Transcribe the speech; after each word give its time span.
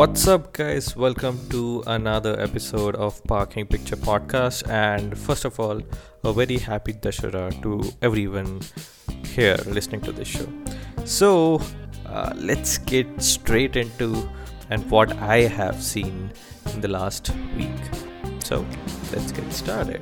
What's 0.00 0.26
up, 0.28 0.54
guys? 0.54 0.96
Welcome 0.96 1.38
to 1.50 1.82
another 1.86 2.40
episode 2.40 2.94
of 2.94 3.22
Parking 3.24 3.66
Picture 3.66 3.96
Podcast. 3.96 4.66
And 4.66 5.18
first 5.18 5.44
of 5.44 5.60
all, 5.60 5.82
a 6.24 6.32
very 6.32 6.56
happy 6.56 6.94
Dashara 6.94 7.52
to 7.62 7.82
everyone 8.00 8.62
here 9.26 9.58
listening 9.66 10.00
to 10.00 10.12
this 10.12 10.26
show. 10.26 10.48
So, 11.04 11.60
uh, 12.06 12.32
let's 12.34 12.78
get 12.78 13.20
straight 13.20 13.76
into 13.76 14.26
and 14.70 14.90
what 14.90 15.12
I 15.18 15.40
have 15.42 15.82
seen 15.82 16.32
in 16.72 16.80
the 16.80 16.88
last 16.88 17.30
week. 17.54 17.92
So, 18.42 18.64
let's 19.12 19.32
get 19.32 19.52
started. 19.52 20.00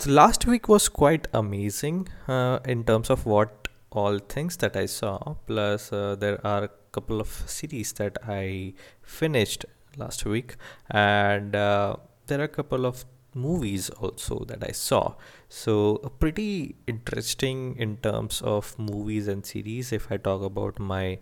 So 0.00 0.10
last 0.10 0.46
week 0.46 0.66
was 0.66 0.88
quite 0.88 1.28
amazing 1.34 2.08
uh, 2.26 2.60
in 2.64 2.84
terms 2.84 3.10
of 3.10 3.26
what 3.26 3.59
all 3.90 4.18
things 4.18 4.56
that 4.58 4.76
I 4.76 4.86
saw. 4.86 5.18
Plus, 5.46 5.92
uh, 5.92 6.16
there 6.16 6.44
are 6.46 6.64
a 6.64 6.70
couple 6.92 7.20
of 7.20 7.28
series 7.46 7.92
that 7.94 8.18
I 8.26 8.74
finished 9.02 9.64
last 9.96 10.24
week, 10.24 10.56
and 10.90 11.54
uh, 11.54 11.96
there 12.26 12.40
are 12.40 12.44
a 12.44 12.48
couple 12.48 12.86
of 12.86 13.04
movies 13.34 13.90
also 13.90 14.44
that 14.46 14.62
I 14.68 14.72
saw. 14.72 15.14
So, 15.48 15.98
pretty 16.18 16.76
interesting 16.86 17.76
in 17.76 17.96
terms 17.98 18.42
of 18.42 18.78
movies 18.78 19.28
and 19.28 19.44
series. 19.44 19.92
If 19.92 20.10
I 20.10 20.16
talk 20.16 20.42
about 20.42 20.78
my 20.78 21.18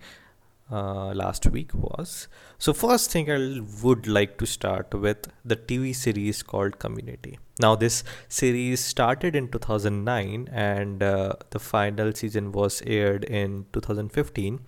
uh, 0.70 1.12
last 1.14 1.46
week 1.46 1.72
was. 1.74 2.28
So, 2.58 2.72
first 2.72 3.10
thing 3.10 3.30
I 3.30 3.60
would 3.82 4.06
like 4.06 4.38
to 4.38 4.46
start 4.46 4.92
with 4.94 5.28
the 5.44 5.56
TV 5.56 5.94
series 5.94 6.42
called 6.42 6.78
Community. 6.78 7.38
Now, 7.60 7.74
this 7.74 8.05
series 8.28 8.80
started 8.84 9.34
in 9.34 9.48
2009 9.48 10.48
and 10.52 11.02
uh, 11.02 11.34
the 11.50 11.58
final 11.58 12.12
season 12.12 12.52
was 12.52 12.83
aired 12.86 13.24
in 13.24 13.66
2015. 13.72 14.61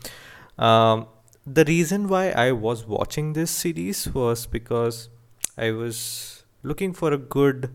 Um, 0.59 1.07
the 1.47 1.65
reason 1.65 2.09
why 2.09 2.31
I 2.31 2.53
was 2.53 2.87
watching 2.87 3.33
this 3.33 3.51
series 3.51 4.09
was 4.09 4.47
because 4.47 5.09
I 5.57 5.71
was 5.71 6.45
looking 6.63 6.93
for 6.93 7.13
a 7.13 7.19
good, 7.19 7.71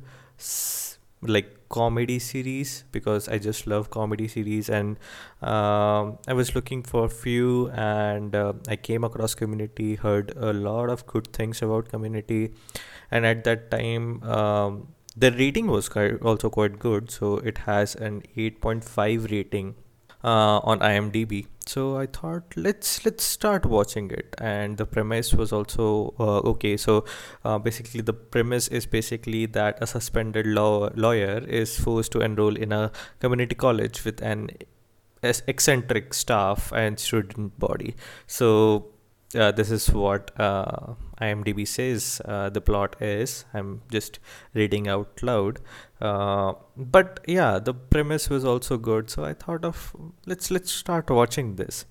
like, 1.21 1.54
comedy 1.75 2.17
series 2.19 2.73
because 2.91 3.27
I 3.27 3.37
just 3.37 3.67
love 3.67 3.89
comedy 3.89 4.27
series 4.27 4.69
and 4.69 4.97
um, 5.41 6.17
I 6.27 6.33
was 6.33 6.55
looking 6.55 6.83
for 6.83 7.05
a 7.05 7.09
few 7.09 7.69
and 7.71 8.35
uh, 8.35 8.53
I 8.67 8.75
came 8.77 9.03
across 9.03 9.35
Community, 9.35 9.95
heard 9.95 10.33
a 10.37 10.53
lot 10.53 10.89
of 10.89 11.05
good 11.05 11.31
things 11.33 11.61
about 11.61 11.89
Community, 11.89 12.53
and 13.11 13.25
at 13.25 13.43
that 13.43 13.71
time 13.71 14.23
um, 14.23 14.87
the 15.17 15.31
rating 15.31 15.67
was 15.67 15.89
also 15.89 16.49
quite 16.49 16.79
good. 16.79 17.11
So 17.11 17.37
it 17.37 17.57
has 17.69 17.95
an 17.95 18.21
8.5 18.37 19.31
rating 19.31 19.75
uh, 20.25 20.59
on 20.63 20.79
IMDb. 20.79 21.45
So 21.67 21.97
I 21.97 22.07
thought 22.07 22.43
let's 22.55 23.05
let's 23.05 23.23
start 23.23 23.65
watching 23.65 24.09
it, 24.11 24.35
and 24.39 24.77
the 24.77 24.85
premise 24.85 25.33
was 25.33 25.53
also 25.53 26.13
uh, 26.19 26.39
okay. 26.51 26.77
So 26.77 27.05
uh, 27.43 27.57
basically, 27.59 28.01
the 28.01 28.13
premise 28.13 28.67
is 28.67 28.85
basically 28.85 29.45
that 29.57 29.77
a 29.81 29.87
suspended 29.87 30.47
law 30.47 30.89
lawyer 30.95 31.37
is 31.47 31.79
forced 31.79 32.11
to 32.13 32.21
enroll 32.21 32.55
in 32.55 32.71
a 32.71 32.91
community 33.19 33.55
college 33.55 34.03
with 34.03 34.21
an 34.21 34.49
eccentric 35.23 36.13
staff 36.13 36.71
and 36.71 36.99
student 36.99 37.57
body. 37.59 37.95
So 38.27 38.87
uh, 39.35 39.51
this 39.51 39.71
is 39.71 39.91
what 39.91 40.31
uh, 40.39 40.93
IMDb 41.21 41.67
says 41.67 42.21
uh, 42.25 42.49
the 42.49 42.61
plot 42.61 42.95
is. 43.01 43.45
I'm 43.53 43.81
just 43.91 44.19
reading 44.53 44.87
out 44.87 45.21
loud. 45.21 45.59
Uh, 46.01 46.53
but 46.75 47.19
yeah, 47.27 47.59
the 47.59 47.73
premise 47.73 48.29
was 48.29 48.43
also 48.43 48.77
good, 48.77 49.09
so 49.09 49.23
I 49.23 49.33
thought 49.33 49.63
of 49.63 49.95
let's 50.25 50.51
let's 50.51 50.71
start 50.71 51.09
watching 51.09 51.55
this. 51.55 51.85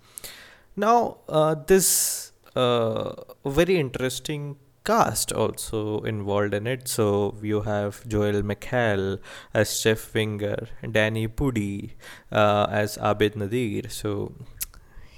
Now, 0.77 1.19
uh, 1.29 1.55
this 1.55 2.33
uh, 2.55 3.15
very 3.45 3.79
interesting 3.79 4.57
cast 4.85 5.33
also 5.33 6.01
involved 6.03 6.55
in 6.55 6.67
it. 6.67 6.89
So 6.89 7.35
you 7.43 7.63
have 7.63 8.07
Joel 8.07 8.43
McHale 8.43 9.19
as 9.53 9.83
Jeff 9.83 10.13
Winger, 10.15 10.69
Danny 10.91 11.27
Pudi 11.27 11.93
uh, 12.31 12.67
as 12.71 12.99
Abed 12.99 13.37
Nadir. 13.37 13.89
So 13.89 14.33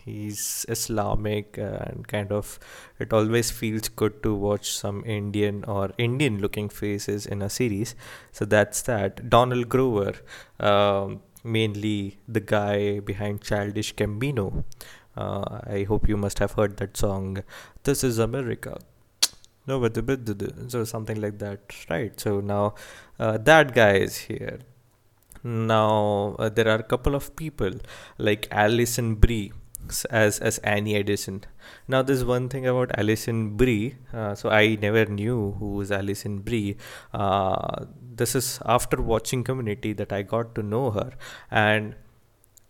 he's 0.06 0.64
Islamic 0.68 1.58
and 1.58 2.06
kind 2.08 2.32
of 2.32 2.58
it 2.98 3.12
always 3.12 3.50
feels 3.50 3.88
good 3.88 4.22
to 4.22 4.34
watch 4.34 4.70
some 4.70 5.04
Indian 5.04 5.64
or 5.64 5.90
Indian 5.98 6.38
looking 6.40 6.68
faces 6.68 7.26
in 7.26 7.42
a 7.42 7.50
series. 7.50 7.94
So 8.32 8.44
that's 8.44 8.82
that. 8.82 9.28
Donald 9.28 9.68
Glover, 9.68 10.14
um, 10.60 11.20
mainly 11.44 12.18
the 12.26 12.40
guy 12.40 13.00
behind 13.00 13.42
Childish 13.42 13.94
Gambino. 13.94 14.64
Uh, 15.16 15.60
I 15.66 15.84
hope 15.88 16.08
you 16.08 16.16
must 16.16 16.38
have 16.38 16.52
heard 16.52 16.76
that 16.76 16.96
song. 16.96 17.42
This 17.82 18.04
is 18.04 18.18
America. 18.18 18.78
No, 19.66 19.80
but 19.80 19.96
so 20.68 20.84
something 20.84 21.20
like 21.20 21.38
that, 21.38 21.74
right? 21.90 22.18
So 22.20 22.40
now 22.40 22.74
uh, 23.18 23.36
that 23.38 23.74
guy 23.74 23.94
is 23.94 24.16
here. 24.16 24.60
Now 25.42 26.36
uh, 26.38 26.48
there 26.48 26.68
are 26.68 26.78
a 26.78 26.84
couple 26.84 27.14
of 27.16 27.34
people 27.34 27.72
like 28.18 28.46
Alison 28.50 29.16
Brie 29.16 29.52
as 30.10 30.38
as 30.38 30.58
Annie 30.58 30.96
Edison. 30.96 31.44
Now, 31.88 32.02
there's 32.02 32.24
one 32.24 32.48
thing 32.48 32.66
about 32.66 32.90
Alison 32.98 33.56
Brie. 33.56 33.96
Uh, 34.12 34.34
so 34.34 34.50
I 34.50 34.76
never 34.76 35.06
knew 35.06 35.52
who 35.58 35.72
was 35.74 35.90
Alison 35.90 36.38
Brie. 36.38 36.76
Uh, 37.12 37.86
this 38.14 38.34
is 38.34 38.60
after 38.64 39.00
watching 39.02 39.44
Community 39.44 39.92
that 39.92 40.12
I 40.12 40.22
got 40.22 40.54
to 40.54 40.62
know 40.62 40.90
her, 40.90 41.12
and 41.50 41.94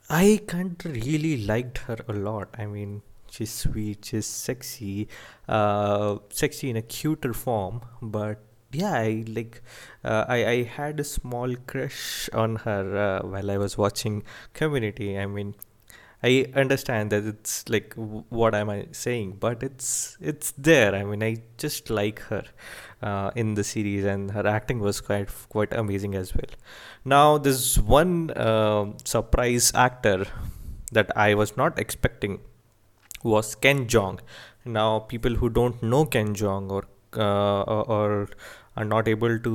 I 0.09 0.41
kind 0.47 0.81
of 0.85 0.93
really 0.93 1.45
liked 1.47 1.79
her 1.79 1.99
a 2.09 2.13
lot. 2.13 2.55
I 2.59 2.67
mean, 2.67 3.03
she's 3.31 3.51
sweet, 3.51 4.05
she's 4.05 4.27
sexy, 4.27 5.09
uh, 5.49 6.19
sexy 6.31 6.71
in 6.71 6.77
a 6.77 6.83
cuter 6.83 7.33
form, 7.33 7.81
but 8.03 8.43
yeah, 8.73 8.93
I 8.95 9.25
like. 9.29 9.63
Uh, 10.05 10.25
I 10.29 10.47
I 10.47 10.63
had 10.65 11.01
a 11.01 11.05
small 11.05 11.55
crush 11.67 12.29
on 12.33 12.57
her 12.57 12.97
uh, 12.97 13.27
while 13.27 13.51
I 13.51 13.57
was 13.57 13.79
watching 13.79 14.23
Community. 14.53 15.19
I 15.19 15.27
mean, 15.27 15.55
I 16.23 16.47
understand 16.55 17.11
that 17.11 17.25
it's 17.27 17.69
like 17.69 17.95
what 17.95 18.55
am 18.55 18.71
I 18.71 18.87
saying, 18.93 19.37
but 19.39 19.63
it's 19.63 20.17
it's 20.21 20.53
there. 20.53 20.95
I 20.95 21.05
mean, 21.05 21.23
I 21.23 21.43
just 21.59 21.91
like 21.91 22.21
her 22.21 22.45
uh, 23.03 23.31
in 23.37 23.55
the 23.55 23.65
series, 23.65 24.05
and 24.05 24.31
her 24.31 24.47
acting 24.47 24.81
was 24.81 25.01
quite 25.01 25.29
quite 25.49 25.73
amazing 25.73 26.15
as 26.15 26.35
well. 26.35 26.51
Now, 27.05 27.39
this 27.39 27.79
one 27.79 28.31
uh, 28.31 28.93
surprise 29.05 29.73
actor 29.75 30.27
that 30.93 31.17
I 31.17 31.35
was 31.35 31.57
not 31.57 31.79
expecting 31.79 32.41
was 33.23 33.55
Ken 33.55 33.87
Jeong. 33.87 34.21
Now, 34.65 35.01
people 35.01 35.35
who 35.35 35.51
don't 35.51 35.83
know 35.83 36.07
Ken 36.07 36.35
Jeong 36.35 36.71
or 36.71 36.85
uh, 37.17 37.63
or 37.63 38.29
are 38.77 38.85
not 38.85 39.09
able 39.09 39.39
to 39.39 39.53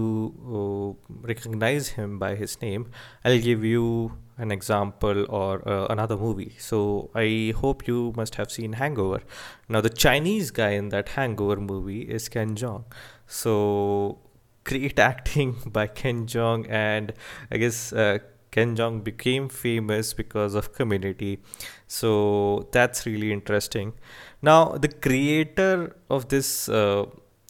uh, 0.58 1.14
recognize 1.22 1.90
him 1.90 2.18
by 2.18 2.36
his 2.36 2.60
name, 2.62 2.90
I'll 3.24 3.40
give 3.40 3.64
you 3.64 4.14
an 4.38 4.52
example 4.52 5.26
or 5.30 5.68
uh, 5.68 5.86
another 5.88 6.18
movie. 6.18 6.56
So 6.58 7.12
I 7.14 7.54
hope 7.58 7.88
you 7.88 8.14
must 8.16 8.36
have 8.36 8.52
seen 8.52 8.74
Hangover. 8.74 9.22
Now 9.70 9.82
the 9.82 9.90
Chinese 9.90 10.50
guy 10.50 10.72
in 10.72 10.90
that 10.90 11.10
Hangover 11.10 11.58
movie 11.58 12.02
is 12.02 12.28
Ken 12.30 12.56
Jeong. 12.56 12.86
So 13.28 14.20
great 14.64 14.98
acting 15.12 15.58
by 15.66 15.88
Ken 15.88 16.26
Jeong, 16.26 16.68
and 16.70 17.14
I 17.52 17.58
guess 17.58 17.94
uh, 17.94 18.20
Ken 18.52 18.76
Jeong 18.76 19.04
became 19.04 19.48
famous 19.48 20.14
because 20.14 20.56
of 20.56 20.74
Community. 20.74 21.40
So 21.88 22.68
that's 22.72 23.06
really 23.06 23.32
interesting. 23.32 23.94
Now 24.42 24.78
the 24.78 24.90
creator 24.90 25.96
of 26.10 26.30
this 26.30 26.68
uh, 26.68 27.06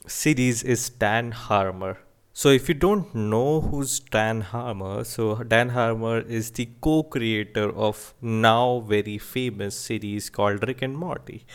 series 0.07 0.63
is 0.63 0.89
Dan 0.89 1.31
Harmon. 1.31 1.95
So, 2.33 2.49
if 2.49 2.69
you 2.69 2.75
don't 2.75 3.13
know 3.13 3.61
who's 3.61 3.99
Dan 3.99 4.41
Harmon, 4.41 5.03
so 5.03 5.35
Dan 5.43 5.69
Harmon 5.69 6.25
is 6.29 6.51
the 6.51 6.69
co-creator 6.79 7.69
of 7.75 8.13
now 8.21 8.79
very 8.79 9.17
famous 9.17 9.75
series 9.75 10.29
called 10.29 10.65
Rick 10.65 10.81
and 10.81 10.97
Morty. 10.97 11.45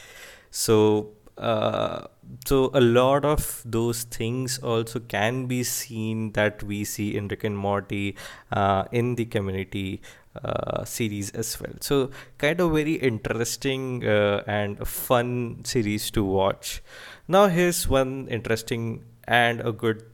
So, 0.51 1.13
uh, 1.39 2.07
so 2.45 2.71
a 2.75 2.81
lot 2.81 3.25
of 3.25 3.63
those 3.65 4.03
things 4.05 4.59
also 4.59 5.01
can 5.01 5.47
be 5.47 5.63
seen 5.65 6.33
that 6.33 6.63
we 6.63 6.85
see 6.85 7.17
in 7.17 7.29
Rick 7.29 7.45
and 7.45 7.57
Morty 7.57 8.15
uh, 8.53 8.85
in 8.93 9.15
the 9.15 9.25
community 9.25 10.03
uh, 10.45 10.85
series 10.85 11.31
as 11.31 11.59
well. 11.59 11.73
So, 11.81 12.11
kind 12.37 12.61
of 12.61 12.73
very 12.73 12.95
interesting 12.95 14.07
uh, 14.07 14.43
and 14.47 14.87
fun 14.87 15.65
series 15.65 16.11
to 16.11 16.23
watch. 16.23 16.83
Now, 17.29 17.49
here's 17.49 17.89
one 17.89 18.29
interesting 18.29 19.05
and 19.25 19.61
a 19.61 19.73
good 19.73 20.05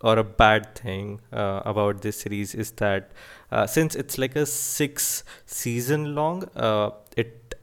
or 0.00 0.18
a 0.18 0.24
bad 0.24 0.74
thing 0.76 1.20
uh, 1.32 1.62
about 1.64 2.02
this 2.02 2.20
series 2.20 2.54
is 2.54 2.70
that 2.72 3.10
uh, 3.50 3.66
since 3.66 3.96
it's 3.96 4.16
like 4.18 4.36
a 4.36 4.46
six 4.46 5.24
season 5.44 6.14
long, 6.14 6.44
uh, 6.54 6.90
it 7.16 7.54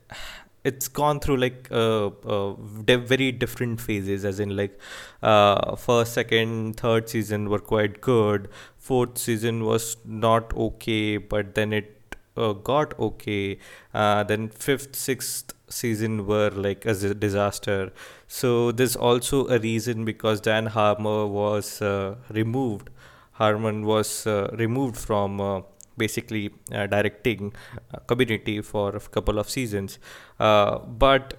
it's 0.66 0.90
gone 0.90 1.22
through 1.22 1.38
like 1.38 1.70
uh, 1.72 2.08
uh, 2.08 2.54
very 2.54 3.32
different 3.32 3.80
phases. 3.80 4.26
As 4.26 4.42
in, 4.42 4.56
like 4.58 4.78
uh, 5.24 5.78
first, 5.78 6.14
second, 6.14 6.76
third 6.76 7.08
season 7.08 7.50
were 7.50 7.60
quite 7.60 8.02
good. 8.02 8.50
Fourth 8.78 9.18
season 9.18 9.64
was 9.64 9.96
not 10.04 10.54
okay, 10.54 11.16
but 11.16 11.56
then 11.56 11.72
it 11.72 11.96
got 12.64 12.98
okay. 13.00 13.60
Then 13.94 14.50
fifth, 14.50 14.96
sixth 14.96 15.54
season 15.70 16.26
were 16.26 16.50
like 16.50 16.86
a 16.86 17.14
disaster. 17.14 17.92
So 18.28 18.72
there's 18.72 18.96
also 18.96 19.48
a 19.48 19.60
reason 19.60 20.06
because 20.06 20.42
Dan 20.42 20.68
Harmon 20.68 21.32
was 21.32 21.82
uh, 21.82 22.16
removed. 22.30 22.90
Harmon 23.34 23.86
was 23.86 24.28
uh, 24.28 24.50
removed 24.54 24.98
from 24.98 25.40
uh, 25.40 25.62
basically 25.98 26.52
uh, 26.74 26.88
directing 26.88 27.54
Community 28.08 28.62
for 28.62 28.96
a 28.96 29.00
couple 29.00 29.40
of 29.40 29.50
seasons. 29.50 30.00
but 30.38 31.36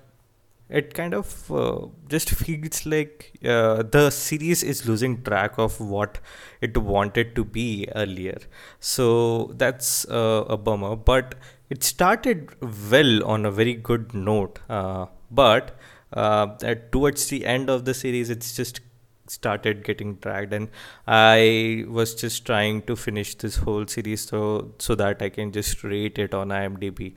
it 0.71 0.95
kind 0.95 1.15
of 1.15 1.51
uh, 1.53 1.87
just 2.09 2.31
feels 2.31 2.87
like 2.87 3.33
uh, 3.45 3.83
the 3.83 4.11
series 4.11 4.63
is 4.63 4.87
losing 4.87 5.23
track 5.23 5.59
of 5.59 5.81
what 5.81 6.19
it 6.61 6.77
wanted 6.77 7.35
to 7.37 7.45
be 7.45 7.89
earlier. 7.95 8.39
So 8.79 9.53
that's 9.57 10.09
uh, 10.09 10.45
a 10.49 10.57
bummer 10.57 10.97
but 10.97 11.35
it 11.69 11.85
started 11.85 12.51
well 12.91 13.25
on 13.25 13.47
a 13.47 13.51
very 13.51 13.75
good 13.75 14.15
note 14.15 14.59
uh, 14.69 15.07
but 15.31 15.77
uh, 16.13 16.47
towards 16.91 17.27
the 17.29 17.47
end 17.47 17.71
of 17.71 17.85
the 17.85 17.95
series 17.95 18.31
it's 18.31 18.55
just 18.55 18.81
started 19.29 19.85
getting 19.85 20.17
dragged 20.17 20.53
and 20.53 20.69
i 21.07 21.85
was 21.89 22.15
just 22.17 22.45
trying 22.45 22.83
to 22.83 22.97
finish 22.97 23.37
this 23.37 23.57
whole 23.59 23.87
series 23.87 24.23
so 24.23 24.73
so 24.79 24.97
that 24.97 25.23
i 25.23 25.29
can 25.29 25.53
just 25.53 25.85
rate 25.85 26.19
it 26.19 26.35
on 26.35 26.49
imdb 26.49 27.15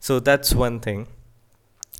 so 0.00 0.18
that's 0.18 0.52
one 0.52 0.80
thing 0.80 1.06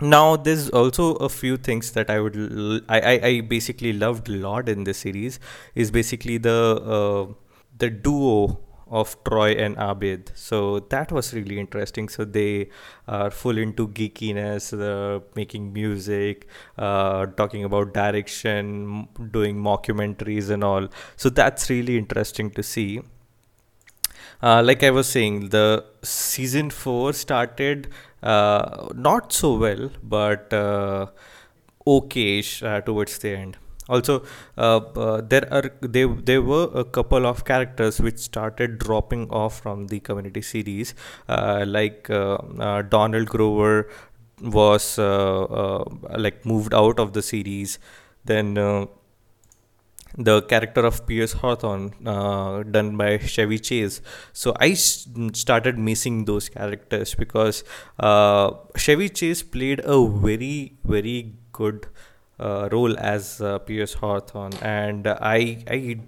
now 0.00 0.36
there's 0.36 0.68
also 0.70 1.14
a 1.16 1.28
few 1.28 1.56
things 1.56 1.92
that 1.92 2.10
i 2.10 2.18
would 2.20 2.36
l- 2.36 2.80
I, 2.88 3.00
I 3.00 3.20
i 3.28 3.40
basically 3.40 3.92
loved 3.92 4.28
a 4.28 4.32
lot 4.32 4.68
in 4.68 4.84
this 4.84 4.98
series 4.98 5.38
is 5.74 5.90
basically 5.90 6.38
the 6.38 6.58
uh, 6.98 7.32
the 7.78 7.90
duo 7.90 8.58
of 8.90 9.16
troy 9.24 9.52
and 9.52 9.76
abed. 9.78 10.30
So 10.36 10.78
that 10.90 11.10
was 11.10 11.32
really 11.34 11.58
interesting. 11.58 12.08
So 12.08 12.24
they 12.24 12.68
are 13.08 13.30
full 13.30 13.58
into 13.58 13.88
geekiness 13.88 14.72
uh, 14.78 15.20
making 15.34 15.72
music 15.72 16.46
uh, 16.78 17.26
talking 17.26 17.64
about 17.64 17.92
direction 17.94 19.08
doing 19.32 19.56
mockumentaries 19.56 20.50
and 20.50 20.62
all. 20.62 20.86
So 21.16 21.28
that's 21.28 21.68
really 21.70 21.96
interesting 21.98 22.50
to 22.52 22.62
see. 22.62 23.00
Uh, 24.42 24.62
like 24.62 24.82
I 24.82 24.90
was 24.90 25.08
saying, 25.08 25.48
the 25.50 25.84
season 26.02 26.70
four 26.70 27.12
started 27.12 27.88
uh, 28.24 28.88
not 28.94 29.32
so 29.32 29.56
well, 29.56 29.90
but 30.02 30.52
uh, 30.52 31.06
okayish 31.86 32.62
uh, 32.66 32.80
towards 32.80 33.18
the 33.18 33.36
end. 33.36 33.56
Also, 33.86 34.24
uh, 34.56 34.78
uh, 34.78 35.20
there 35.20 35.46
are 35.52 35.70
there 35.82 36.08
there 36.08 36.40
were 36.40 36.70
a 36.74 36.84
couple 36.84 37.26
of 37.26 37.44
characters 37.44 38.00
which 38.00 38.18
started 38.18 38.78
dropping 38.78 39.28
off 39.30 39.60
from 39.60 39.88
the 39.88 40.00
community 40.00 40.40
series, 40.40 40.94
like 41.28 42.08
Donald 42.08 43.28
Glover 43.28 43.90
was 44.40 44.96
like 44.98 46.46
moved 46.46 46.72
out 46.72 46.98
of 46.98 47.12
the 47.12 47.22
series. 47.22 47.78
Then 48.24 48.54
the 50.16 50.42
character 50.42 50.84
of 50.86 51.06
Pierce 51.06 51.32
Hawthorne, 51.32 51.92
uh, 52.06 52.62
done 52.62 52.96
by 52.96 53.18
Chevy 53.18 53.58
Chase. 53.58 54.00
So 54.32 54.54
I 54.60 54.74
started 54.74 55.78
missing 55.78 56.24
those 56.24 56.48
characters 56.48 57.14
because 57.14 57.64
uh, 57.98 58.52
Chevy 58.76 59.08
Chase 59.08 59.42
played 59.42 59.80
a 59.84 60.06
very, 60.06 60.76
very 60.84 61.34
good 61.52 61.86
uh, 62.38 62.68
role 62.70 62.98
as 62.98 63.40
uh, 63.40 63.58
Pierce 63.58 63.94
Hawthorne, 63.94 64.54
and 64.62 65.06
I, 65.06 65.64
I, 65.68 66.00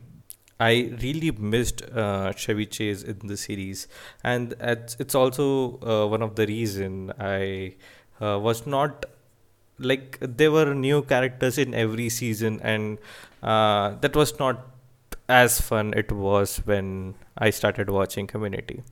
I 0.59 0.93
really 1.03 1.31
missed 1.33 1.83
uh, 1.83 2.33
Chevy 2.33 2.67
Chase 2.67 3.03
in 3.03 3.27
the 3.27 3.37
series, 3.37 3.89
and 4.23 4.55
it's, 4.61 4.97
it's 5.01 5.15
also 5.15 5.81
uh, 5.81 6.07
one 6.07 6.23
of 6.23 6.37
the 6.37 6.47
reason 6.47 7.13
I 7.19 7.75
was 8.21 8.67
not 8.67 9.05
like 9.79 10.19
there 10.21 10.51
were 10.51 10.75
new 10.75 11.03
characters 11.03 11.59
in 11.59 11.75
every 11.75 12.09
season 12.09 12.61
and 12.63 12.99
uh, 13.43 13.95
that 14.01 14.17
was 14.17 14.39
not 14.39 14.67
as 15.29 15.61
fun 15.61 15.93
it 15.95 16.11
was 16.13 16.59
when 16.65 17.15
I 17.37 17.51
started 17.51 17.91
watching 17.91 18.27
Community. 18.27 18.83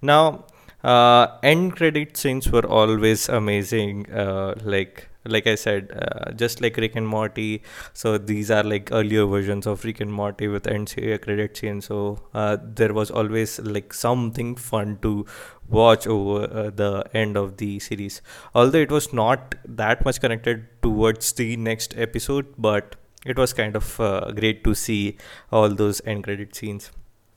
Now, 0.00 0.46
uh, 0.82 1.38
end 1.42 1.76
credit 1.76 2.16
scenes 2.16 2.50
were 2.50 2.66
always 2.66 3.28
amazing. 3.28 4.10
Uh, 4.10 4.54
like 4.62 5.08
like 5.24 5.46
I 5.46 5.54
said, 5.54 5.90
uh, 5.96 6.32
just 6.32 6.60
like 6.60 6.76
Rick 6.76 6.96
and 6.96 7.06
Morty. 7.06 7.62
So 7.92 8.18
these 8.18 8.50
are 8.50 8.62
like 8.62 8.90
earlier 8.92 9.26
versions 9.26 9.66
of 9.66 9.84
Rick 9.84 10.00
and 10.00 10.12
Morty 10.12 10.48
with 10.48 10.66
end 10.66 10.94
credit 10.94 11.56
scenes. 11.56 11.86
So 11.86 12.18
uh, 12.34 12.58
there 12.62 12.92
was 12.92 13.10
always 13.10 13.58
like 13.60 13.92
something 13.92 14.56
fun 14.56 14.98
to 15.02 15.26
watch 15.68 16.06
over 16.06 16.44
uh, 16.44 16.70
the 16.70 17.04
end 17.14 17.36
of 17.36 17.56
the 17.56 17.78
series. 17.78 18.20
Although 18.54 18.80
it 18.80 18.90
was 18.90 19.12
not 19.12 19.54
that 19.64 20.04
much 20.04 20.20
connected 20.20 20.66
towards 20.82 21.32
the 21.32 21.56
next 21.56 21.94
episode, 21.96 22.46
but 22.58 22.96
it 23.24 23.38
was 23.38 23.52
kind 23.52 23.74
of 23.74 23.98
uh, 24.00 24.30
great 24.32 24.62
to 24.64 24.74
see 24.74 25.16
all 25.50 25.70
those 25.70 26.02
end 26.04 26.24
credit 26.24 26.54
scenes. 26.54 26.90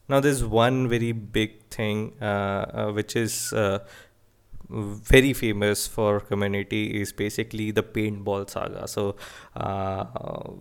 Now, 0.09 0.21
there's 0.21 0.43
one 0.43 0.87
very 0.87 1.11
big 1.11 1.65
thing 1.69 2.13
uh, 2.21 2.25
uh, 2.25 2.91
which 2.91 3.15
is 3.15 3.51
very 4.69 5.33
famous 5.33 5.87
for 5.87 6.19
community 6.19 7.01
is 7.01 7.11
basically 7.13 7.71
the 7.71 7.83
paintball 7.83 8.49
saga. 8.49 8.87
So, 8.87 9.15
uh, 9.55 10.05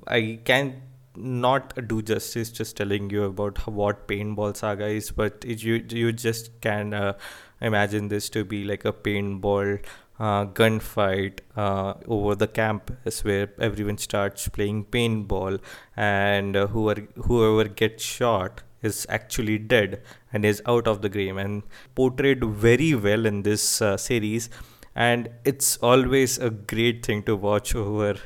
I 0.07 0.39
can 0.45 0.83
not 1.17 1.89
do 1.89 2.03
justice 2.03 2.51
just 2.51 2.77
telling 2.77 3.11
you 3.11 3.25
about 3.25 3.67
what 3.67 4.07
paintball 4.07 4.57
saga 4.57 4.87
is, 4.87 5.11
but 5.11 5.45
it, 5.47 5.63
you 5.63 5.85
you 5.89 6.13
just 6.13 6.61
can 6.61 6.95
uh, 6.95 7.15
imagine 7.61 8.09
this 8.09 8.29
to 8.31 8.45
be 8.45 8.65
like 8.65 8.85
a 8.85 8.93
paintball 8.93 9.81
uh, 10.19 10.47
gunfight 10.47 11.41
uh, 11.57 11.95
over 12.07 12.35
the 12.35 12.47
campus 12.47 13.25
where 13.25 13.51
everyone 13.59 13.99
starts 13.99 14.49
playing 14.49 14.85
paintball 14.85 15.61
and 15.97 16.57
uh, 16.57 16.67
whoever 16.69 17.07
whoever 17.25 17.69
gets 17.69 18.05
shot 18.05 18.63
is 18.87 19.07
actually 19.09 19.59
dead 19.59 20.03
and 20.33 20.45
is 20.45 20.63
out 20.67 20.87
of 20.87 21.03
the 21.03 21.09
game 21.09 21.39
and 21.39 21.63
portrayed 21.95 22.45
very 22.45 22.95
well 22.95 23.27
in 23.27 23.43
this 23.43 23.83
uh, 23.83 23.97
series. 23.97 24.49
And 24.95 25.29
it's 25.45 25.77
always 25.79 26.39
a 26.39 26.51
great 26.51 27.05
thing 27.05 27.23
to 27.25 27.37
watch 27.37 27.75
over 27.75 28.17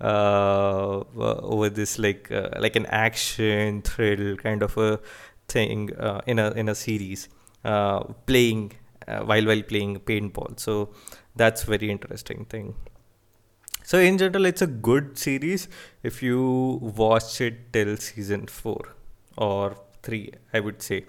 uh, 0.00 1.04
over 1.14 1.68
this 1.68 1.98
like 1.98 2.30
uh, 2.32 2.50
like 2.58 2.76
an 2.76 2.86
action 2.86 3.82
thrill 3.82 4.36
kind 4.36 4.62
of 4.62 4.76
a 4.76 4.98
thing 5.48 5.90
in 6.26 6.38
a 6.38 6.50
in 6.52 6.68
a 6.68 6.74
series 6.74 7.28
playing 8.26 8.72
while 9.06 9.46
while 9.46 9.62
playing 9.62 9.98
paintball. 10.00 10.58
So 10.60 10.90
that's 11.36 11.64
very 11.64 11.90
interesting 11.90 12.44
thing. 12.46 12.74
So 13.90 13.98
in 13.98 14.18
general 14.18 14.46
it's 14.46 14.62
a 14.62 14.66
good 14.66 15.18
series 15.18 15.68
if 16.02 16.22
you 16.22 16.78
watch 16.80 17.40
it 17.40 17.72
till 17.72 17.96
season 17.96 18.46
4 18.46 18.88
or 19.36 19.76
3 20.02 20.32
i 20.52 20.60
would 20.60 20.82
say. 20.82 21.04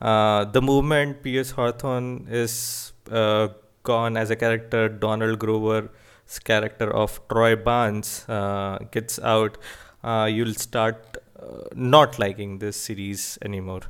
Uh, 0.00 0.44
the 0.44 0.60
movement 0.60 1.22
Pierce 1.22 1.52
Hawthorne 1.52 2.26
is 2.28 2.92
uh, 3.10 3.48
gone 3.82 4.16
as 4.16 4.30
a 4.30 4.36
character. 4.36 4.88
Donald 4.88 5.38
Glover's 5.38 6.38
character 6.44 6.92
of 6.92 7.20
Troy 7.28 7.56
Barnes 7.56 8.24
uh, 8.28 8.78
gets 8.90 9.18
out. 9.18 9.56
Uh, 10.02 10.28
you'll 10.30 10.54
start 10.54 11.16
uh, 11.40 11.64
not 11.74 12.18
liking 12.18 12.58
this 12.58 12.76
series 12.76 13.38
anymore. 13.42 13.82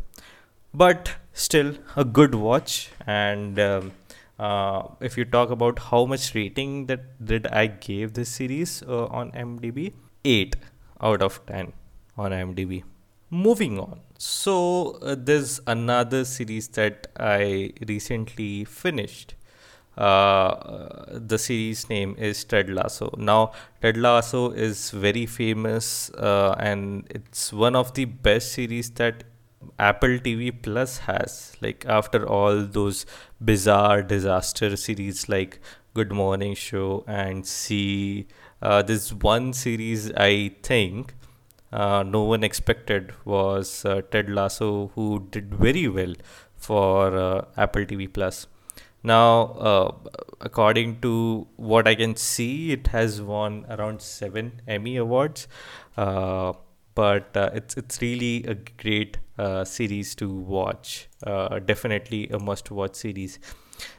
But 0.73 1.17
still 1.33 1.75
a 1.97 2.05
good 2.05 2.35
watch. 2.35 2.91
And 3.07 3.59
um, 3.59 3.93
uh, 4.39 4.83
if 5.01 5.17
you 5.17 5.25
talk 5.25 5.51
about 5.51 5.79
how 5.79 6.05
much 6.05 6.35
rating 6.35 6.87
that 6.87 7.25
did 7.25 7.47
I 7.49 7.67
gave 7.67 8.15
this 8.15 8.29
series 8.29 8.83
on 8.83 9.33
IMDb, 9.33 9.95
eight 10.25 10.57
out 11.01 11.23
of 11.23 11.45
ten 11.47 11.73
on 12.17 12.31
IMDb. 12.31 12.83
Moving 13.31 13.79
on, 13.79 14.01
so 14.25 14.93
uh, 15.03 15.15
there's 15.19 15.61
another 15.67 16.25
series 16.25 16.69
that 16.69 17.09
I 17.19 17.73
recently 17.87 18.65
finished. 18.65 19.35
Uh, 19.99 21.05
the 21.11 21.39
series 21.39 21.91
name 21.91 22.17
is 22.19 22.43
Ted 22.43 22.71
Lasso. 22.71 23.15
Now, 23.19 23.53
Ted 23.83 23.99
Lasso 23.99 24.51
is 24.51 24.91
very 24.91 25.27
famous 25.27 26.11
uh, 26.15 26.55
and 26.59 27.07
it's 27.11 27.53
one 27.53 27.77
of 27.77 27.93
the 27.93 28.07
best 28.07 28.53
series 28.53 28.89
that 28.93 29.25
Apple 29.79 30.19
TV 30.19 30.51
Plus 30.63 30.99
has. 30.99 31.55
Like 31.61 31.85
after 31.87 32.27
all 32.27 32.63
those 32.63 33.05
bizarre 33.45 34.03
disaster 34.03 34.75
series 34.77 35.29
like 35.29 35.61
Good 35.93 36.13
Morning 36.13 36.55
Show 36.55 37.05
and 37.07 37.47
See, 37.47 38.27
uh, 38.63 38.81
this 38.81 39.13
one 39.13 39.53
series 39.53 40.11
I 40.13 40.57
think 40.63 41.13
uh, 41.13 41.24
no 41.73 42.23
one 42.23 42.45
expected 42.45 43.13
was 43.25 43.85
uh, 43.85 44.03
Ted 44.11 44.31
Lasso, 44.31 44.93
who 44.95 45.27
did 45.31 45.55
very 45.55 45.89
well 45.89 46.15
for 46.57 47.17
uh, 47.17 47.45
Apple 47.57 47.85
TV 47.85 48.13
Plus. 48.13 48.47
Now, 49.03 49.43
uh, 49.71 49.93
according 50.41 51.01
to 51.03 51.47
what 51.57 51.87
I 51.87 51.95
can 51.95 52.17
see, 52.17 52.73
it 52.73 52.87
has 52.89 53.21
won 53.21 53.67
around 53.69 54.01
seven 54.01 54.63
Emmy 54.67 54.97
awards. 54.97 55.47
Uh, 55.97 56.55
but 56.95 57.37
uh, 57.37 57.51
it's 57.53 57.77
it's 57.77 58.01
really 58.01 58.45
a 58.45 58.55
great 58.55 59.19
uh, 59.39 59.65
series 59.65 60.15
to 60.17 60.29
watch. 60.31 61.09
Uh, 61.27 61.59
definitely 61.59 62.29
a 62.29 62.39
must-watch 62.39 62.95
series. 62.95 63.39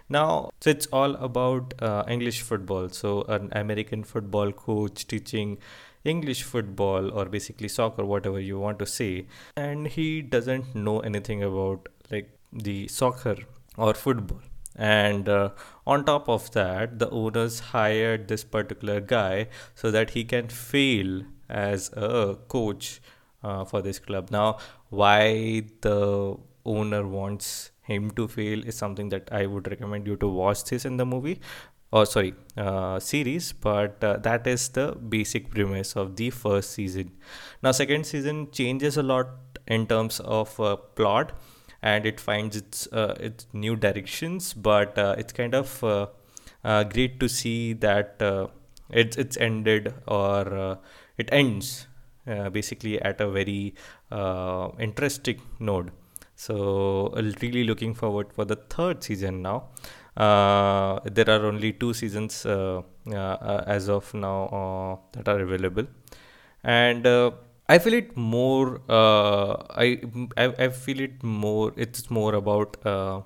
Now, 0.08 0.52
so 0.62 0.70
it's 0.70 0.88
all 0.88 1.16
about 1.16 1.74
uh, 1.82 2.04
English 2.08 2.42
football. 2.42 2.90
So 2.90 3.24
an 3.24 3.50
American 3.52 4.04
football 4.04 4.52
coach 4.52 5.08
teaching 5.08 5.58
English 6.06 6.44
football 6.44 7.12
or 7.12 7.26
basically 7.26 7.68
soccer, 7.68 8.06
whatever 8.06 8.40
you 8.40 8.60
want 8.60 8.80
to 8.80 8.86
say, 8.86 9.26
and 9.56 9.88
he 9.88 10.22
doesn't 10.22 10.76
know 10.76 11.00
anything 11.00 11.44
about 11.44 11.90
like 12.12 12.30
the 12.54 12.88
soccer 12.88 13.38
or 13.78 13.94
football. 13.94 14.42
And 14.76 15.30
uh, 15.30 15.50
on 15.88 16.04
top 16.06 16.28
of 16.28 16.52
that, 16.52 17.00
the 17.00 17.10
owners 17.10 17.60
hired 17.60 18.28
this 18.28 18.44
particular 18.44 19.00
guy 19.00 19.48
so 19.74 19.90
that 19.92 20.12
he 20.12 20.24
can 20.26 20.50
fail 20.50 21.24
as 21.50 21.92
a 21.94 22.38
coach 22.48 23.02
uh, 23.44 23.64
for 23.64 23.82
this 23.82 24.00
club. 24.00 24.32
Now, 24.32 24.58
why 24.90 25.64
the 25.82 26.38
owner 26.66 27.08
wants 27.08 27.72
him 27.84 28.12
to 28.12 28.28
fail 28.28 28.66
is 28.66 28.76
something 28.76 29.10
that 29.10 29.30
I 29.32 29.46
would 29.46 29.70
recommend 29.70 30.08
you 30.08 30.16
to 30.18 30.28
watch 30.28 30.64
this 30.66 30.86
in 30.86 30.98
the 30.98 31.06
movie 31.06 31.40
or 31.96 32.02
oh, 32.02 32.04
sorry 32.04 32.34
uh, 32.58 33.00
series 33.00 33.54
but 33.54 34.04
uh, 34.04 34.18
that 34.18 34.46
is 34.46 34.68
the 34.78 34.88
basic 35.14 35.50
premise 35.50 35.96
of 35.96 36.18
the 36.18 36.30
first 36.30 36.72
season. 36.72 37.12
Now 37.64 37.72
second 37.72 38.06
season 38.06 38.52
changes 38.52 38.98
a 38.98 39.04
lot 39.04 39.28
in 39.66 39.88
terms 39.88 40.20
of 40.20 40.60
uh, 40.60 40.76
plot 40.76 41.32
and 41.82 42.06
it 42.06 42.20
finds 42.20 42.58
its 42.58 42.88
uh, 42.92 43.16
its 43.18 43.48
new 43.54 43.78
directions 43.78 44.54
but 44.54 44.98
uh, 44.98 45.16
it's 45.18 45.32
kind 45.32 45.56
of 45.56 45.82
uh, 45.86 46.84
great 46.84 47.18
to 47.22 47.30
see 47.30 47.72
that 47.72 48.22
it's 48.90 49.16
it's 49.16 49.38
ended 49.38 49.94
or 50.06 50.80
it 51.18 51.30
ends 51.32 51.88
basically 52.52 53.02
at 53.02 53.22
a 53.22 53.30
very 53.30 53.74
interesting 54.80 55.42
node. 55.60 55.92
So 56.36 57.14
really 57.42 57.64
looking 57.64 57.94
forward 57.94 58.34
for 58.34 58.44
the 58.44 58.58
third 58.58 59.02
season 59.02 59.42
now 59.42 59.70
uh, 60.18 61.00
there 61.06 61.30
are 61.30 61.46
only 61.46 61.74
two 61.74 61.94
seasons 61.94 62.46
uh, 62.46 62.82
uh, 63.12 63.64
as 63.68 63.90
of 63.90 64.14
now 64.14 65.02
that 65.14 65.28
are 65.28 65.40
available 65.42 65.86
and 66.64 67.06
I 67.68 67.80
feel 67.80 67.94
it 67.94 68.16
more. 68.16 68.82
Uh, 68.88 69.56
I, 69.72 70.02
I 70.38 70.54
I 70.66 70.70
feel 70.70 71.00
it 71.00 71.24
more. 71.24 71.74
It's 71.76 72.12
more 72.12 72.36
about 72.36 72.78
uh, 72.86 73.22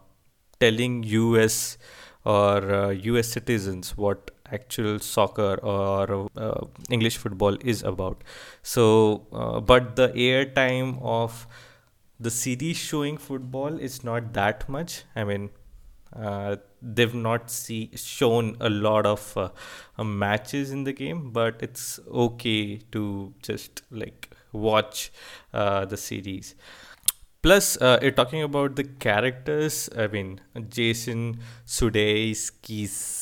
telling 0.59 1.03
U.S. 1.03 1.77
or 2.23 2.73
uh, 2.73 2.89
U.S. 2.89 3.27
citizens 3.27 3.97
what 3.97 4.31
actual 4.51 4.99
soccer 4.99 5.55
or 5.61 6.29
English 6.89 7.17
football 7.17 7.57
is 7.63 7.83
about. 7.83 8.23
So, 8.63 9.27
but 9.65 9.95
the 9.97 10.07
airtime 10.09 11.01
of 11.01 11.45
the 12.19 12.31
series 12.31 12.77
showing 12.77 13.17
football 13.17 13.77
is 13.77 14.03
not 14.03 14.33
that 14.33 14.67
much. 14.69 15.03
I 15.15 15.23
mean, 15.25 15.49
uh, 16.15 16.55
they've 16.81 17.13
not 17.13 17.49
see 17.51 17.91
shown 17.95 18.55
a 18.59 18.69
lot 18.69 19.05
of 19.05 19.37
uh, 19.37 19.49
uh, 19.97 20.03
matches 20.03 20.71
in 20.71 20.83
the 20.83 20.93
game, 20.93 21.31
but 21.31 21.61
it's 21.61 21.99
okay 22.11 22.77
to 22.91 23.33
just 23.41 23.83
like 23.91 24.29
watch 24.51 25.11
uh, 25.53 25.85
the 25.85 25.97
series. 25.97 26.55
Plus, 27.41 27.77
uh, 27.77 27.99
you're 28.01 28.11
talking 28.11 28.43
about 28.43 28.75
the 28.75 28.83
characters. 28.83 29.89
I 29.97 30.07
mean, 30.07 30.41
Jason 30.69 31.39
Sudeikis 31.65 33.18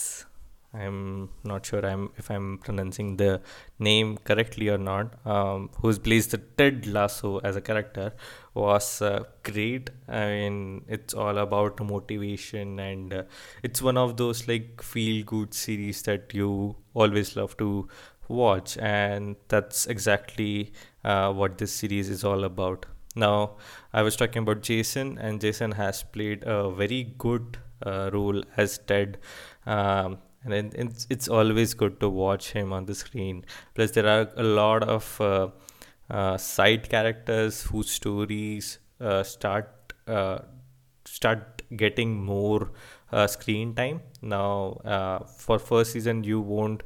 I'm 0.77 1.29
not 1.43 1.65
sure 1.65 1.85
I'm 1.85 2.09
if 2.17 2.29
I'm 2.29 2.59
pronouncing 2.59 3.17
the 3.17 3.41
name 3.79 4.17
correctly 4.23 4.69
or 4.69 4.77
not. 4.77 5.13
Um, 5.25 5.69
who's 5.81 5.99
plays 5.99 6.27
the 6.27 6.37
Ted 6.37 6.87
Lasso 6.87 7.39
as 7.39 7.55
a 7.55 7.61
character 7.61 8.13
was 8.53 9.01
uh, 9.01 9.23
great. 9.43 9.89
I 10.07 10.25
mean, 10.25 10.85
it's 10.87 11.13
all 11.13 11.37
about 11.37 11.79
motivation, 11.83 12.79
and 12.79 13.13
uh, 13.13 13.23
it's 13.63 13.81
one 13.81 13.97
of 13.97 14.17
those 14.17 14.47
like 14.47 14.81
feel 14.81 15.23
good 15.23 15.53
series 15.53 16.01
that 16.03 16.33
you 16.33 16.75
always 16.93 17.35
love 17.35 17.57
to 17.57 17.87
watch, 18.27 18.77
and 18.77 19.35
that's 19.47 19.85
exactly 19.87 20.73
uh, 21.03 21.31
what 21.33 21.57
this 21.57 21.71
series 21.71 22.09
is 22.09 22.23
all 22.23 22.43
about. 22.43 22.85
Now, 23.15 23.57
I 23.93 24.01
was 24.03 24.15
talking 24.15 24.43
about 24.43 24.61
Jason, 24.61 25.17
and 25.17 25.41
Jason 25.41 25.71
has 25.71 26.03
played 26.03 26.43
a 26.45 26.69
very 26.71 27.15
good 27.17 27.57
uh, 27.85 28.09
role 28.13 28.43
as 28.55 28.77
Ted. 28.77 29.17
Um, 29.65 30.19
and 30.43 30.73
it's 30.75 31.07
it's 31.09 31.27
always 31.27 31.73
good 31.73 31.99
to 31.99 32.09
watch 32.09 32.51
him 32.51 32.73
on 32.73 32.85
the 32.85 32.95
screen. 32.95 33.45
Plus, 33.75 33.91
there 33.91 34.07
are 34.07 34.29
a 34.35 34.43
lot 34.43 34.83
of 34.83 35.21
uh, 35.21 35.49
uh, 36.09 36.37
side 36.37 36.89
characters 36.89 37.63
whose 37.63 37.89
stories 37.89 38.79
uh, 39.01 39.23
start 39.23 39.93
uh, 40.07 40.39
start 41.05 41.61
getting 41.75 42.23
more 42.23 42.71
uh, 43.11 43.27
screen 43.27 43.75
time. 43.75 44.01
Now, 44.21 44.79
uh, 44.85 45.19
for 45.25 45.59
first 45.59 45.91
season, 45.91 46.23
you 46.23 46.39
won't 46.39 46.83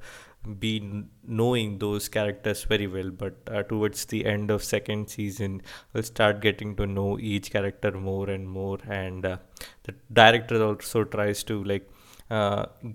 be 0.60 1.04
knowing 1.24 1.78
those 1.78 2.10
characters 2.10 2.64
very 2.64 2.88
well 2.88 3.12
but 3.12 3.36
uh, 3.48 3.62
towards 3.64 4.06
the 4.06 4.26
end 4.26 4.50
of 4.50 4.64
second 4.64 5.08
season 5.08 5.62
we'll 5.94 6.02
start 6.02 6.42
getting 6.42 6.76
to 6.76 6.88
know 6.88 7.20
each 7.20 7.52
character 7.52 7.92
more 7.92 8.28
and 8.28 8.50
more 8.50 8.80
and 8.90 9.24
uh, 9.24 9.38
the 9.84 9.94
director 10.12 10.64
also 10.64 11.04
tries 11.04 11.44
to 11.44 11.64
like 11.64 11.88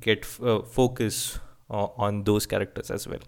get 0.01 0.21
f- 0.25 0.43
uh, 0.43 0.63
focus 0.63 1.39
on 1.69 2.25
those 2.25 2.47
characters 2.47 2.91
as 2.91 3.07
well. 3.09 3.19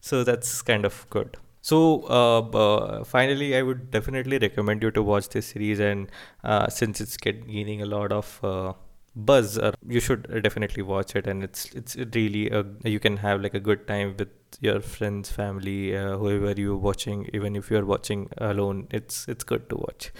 So 0.00 0.24
that's 0.24 0.62
kind 0.62 0.84
of 0.84 1.06
good. 1.10 1.36
So 1.64 2.02
uh, 2.02 3.04
finally 3.04 3.54
i 3.56 3.62
would 3.62 3.90
definitely 3.92 4.38
recommend 4.38 4.82
you 4.82 4.90
to 4.90 5.02
watch 5.02 5.28
this 5.28 5.46
series 5.46 5.78
and 5.78 6.10
uh, 6.42 6.68
since 6.68 7.00
it's 7.00 7.16
get, 7.16 7.46
gaining 7.46 7.82
a 7.82 7.86
lot 7.86 8.10
of 8.10 8.40
uh, 8.42 8.72
buzz 9.14 9.60
you 9.86 10.00
should 10.00 10.26
definitely 10.42 10.82
watch 10.82 11.14
it. 11.14 11.28
And 11.28 11.44
it's 11.44 11.66
it's 11.66 11.96
really 12.14 12.50
a, 12.50 12.64
you 12.82 12.98
can 12.98 13.16
have 13.18 13.42
like 13.42 13.54
a 13.54 13.60
good 13.60 13.86
time 13.86 14.16
with 14.18 14.30
your 14.60 14.80
friends 14.80 15.30
family 15.30 15.92
whoever 15.92 16.52
you're 16.52 16.76
watching 16.76 17.28
even 17.32 17.54
if 17.54 17.70
you're 17.70 17.86
watching 17.86 18.28
alone 18.38 18.88
it's 18.90 19.28
it's 19.28 19.44
good 19.44 19.70
to 19.70 19.76
watch 19.76 20.12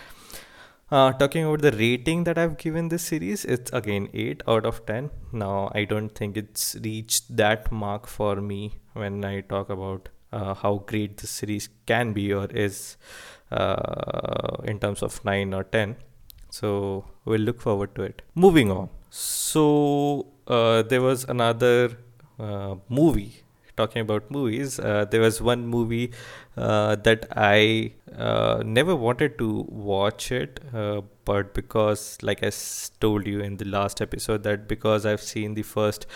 uh, 0.93 1.11
talking 1.13 1.45
about 1.47 1.63
the 1.63 1.73
rating 1.73 2.25
that 2.25 2.37
I've 2.37 2.59
given 2.59 2.89
this 2.89 3.03
series, 3.03 3.45
it's 3.47 3.73
again 3.73 4.09
8 4.13 4.43
out 4.47 4.67
of 4.67 4.85
10. 4.85 5.11
Now, 5.33 5.73
I 5.75 5.85
don't 5.85 6.11
think 6.11 6.37
it's 6.37 6.77
reached 6.85 7.35
that 7.35 7.73
mark 7.73 8.07
for 8.07 8.37
me 8.37 8.75
when 8.93 9.25
I 9.25 9.41
talk 9.41 9.71
about 9.71 10.11
uh, 10.33 10.53
how 10.55 10.85
great 10.87 11.17
this 11.17 11.31
series 11.31 11.71
can 11.87 12.13
be 12.13 12.33
or 12.33 12.47
is 12.47 12.99
uh, 13.51 14.57
in 14.65 14.79
terms 14.81 15.03
of 15.03 15.25
9 15.25 15.55
or 15.55 15.65
10. 15.65 15.97
So, 16.51 17.07
we'll 17.25 17.41
look 17.41 17.63
forward 17.63 17.95
to 17.95 18.03
it. 18.03 18.21
Moving 18.35 18.71
on. 18.71 18.91
So, 19.09 20.27
uh, 20.47 20.83
there 20.83 21.01
was 21.01 21.25
another 21.25 21.97
uh, 22.39 22.75
movie 22.91 23.45
talking 23.77 24.03
about 24.03 24.31
movies, 24.31 24.79
uh, 24.79 25.05
there 25.11 25.21
was 25.21 25.41
one 25.41 25.67
movie 25.67 26.13
uh, 26.57 26.97
that 26.97 27.27
I 27.37 27.93
uh, 28.17 28.63
never 28.65 28.95
wanted 28.95 29.39
to 29.39 29.67
watch 29.69 30.31
it, 30.33 30.61
uh, 30.75 31.03
but 31.25 31.55
because, 31.55 32.19
like 32.23 32.43
I 32.43 32.51
told 33.01 33.27
you 33.27 33.41
in 33.41 33.57
the 33.57 33.65
last 33.65 34.01
episode, 34.01 34.43
that 34.45 34.69
because 34.69 35.07
I've 35.07 35.23
seen 35.23 35.55
the 35.55 35.63
first 35.63 36.07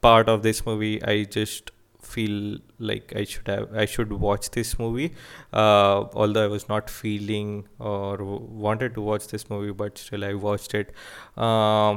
part 0.00 0.28
of 0.28 0.42
this 0.42 0.64
movie, 0.66 1.02
I 1.02 1.24
just 1.24 1.70
feel 2.00 2.58
like 2.78 3.12
I 3.16 3.24
should 3.24 3.46
have 3.48 3.74
I 3.74 3.84
should 3.86 4.12
watch 4.12 4.50
this 4.50 4.78
movie. 4.78 5.14
Uh, 5.52 6.04
although 6.14 6.44
I 6.44 6.48
was 6.48 6.68
not 6.68 6.90
feeling 6.90 7.68
or 7.78 8.16
wanted 8.18 8.94
to 8.94 9.00
watch 9.00 9.28
this 9.28 9.48
movie, 9.48 9.72
but 9.72 9.98
still 9.98 10.24
I 10.24 10.34
watched 10.34 10.74
it. 10.74 10.92
Uh, 11.36 11.96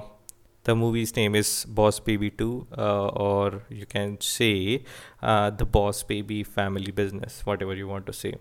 the 0.65 0.75
movie's 0.75 1.15
name 1.15 1.35
is 1.35 1.65
Boss 1.65 1.99
Baby 1.99 2.31
2, 2.31 2.67
uh, 2.77 3.07
or 3.07 3.61
you 3.69 3.85
can 3.85 4.19
say 4.19 4.83
uh, 5.21 5.51
The 5.51 5.65
Boss 5.65 6.01
Baby 6.03 6.43
Family 6.43 6.91
Business, 6.91 7.45
whatever 7.45 7.75
you 7.75 7.87
want 7.87 8.07
to 8.07 8.13
say. 8.13 8.33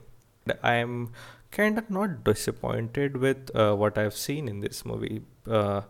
I 0.63 0.75
am 0.75 1.13
kind 1.51 1.79
of 1.79 1.91
not 1.91 2.25
disappointed 2.25 3.19
with 3.19 3.55
uh, 3.55 3.75
what 3.75 3.99
I've 3.99 4.17
seen 4.17 4.49
in 4.49 4.61
this 4.61 4.85
movie. 4.87 5.23
Uh, 5.47 5.83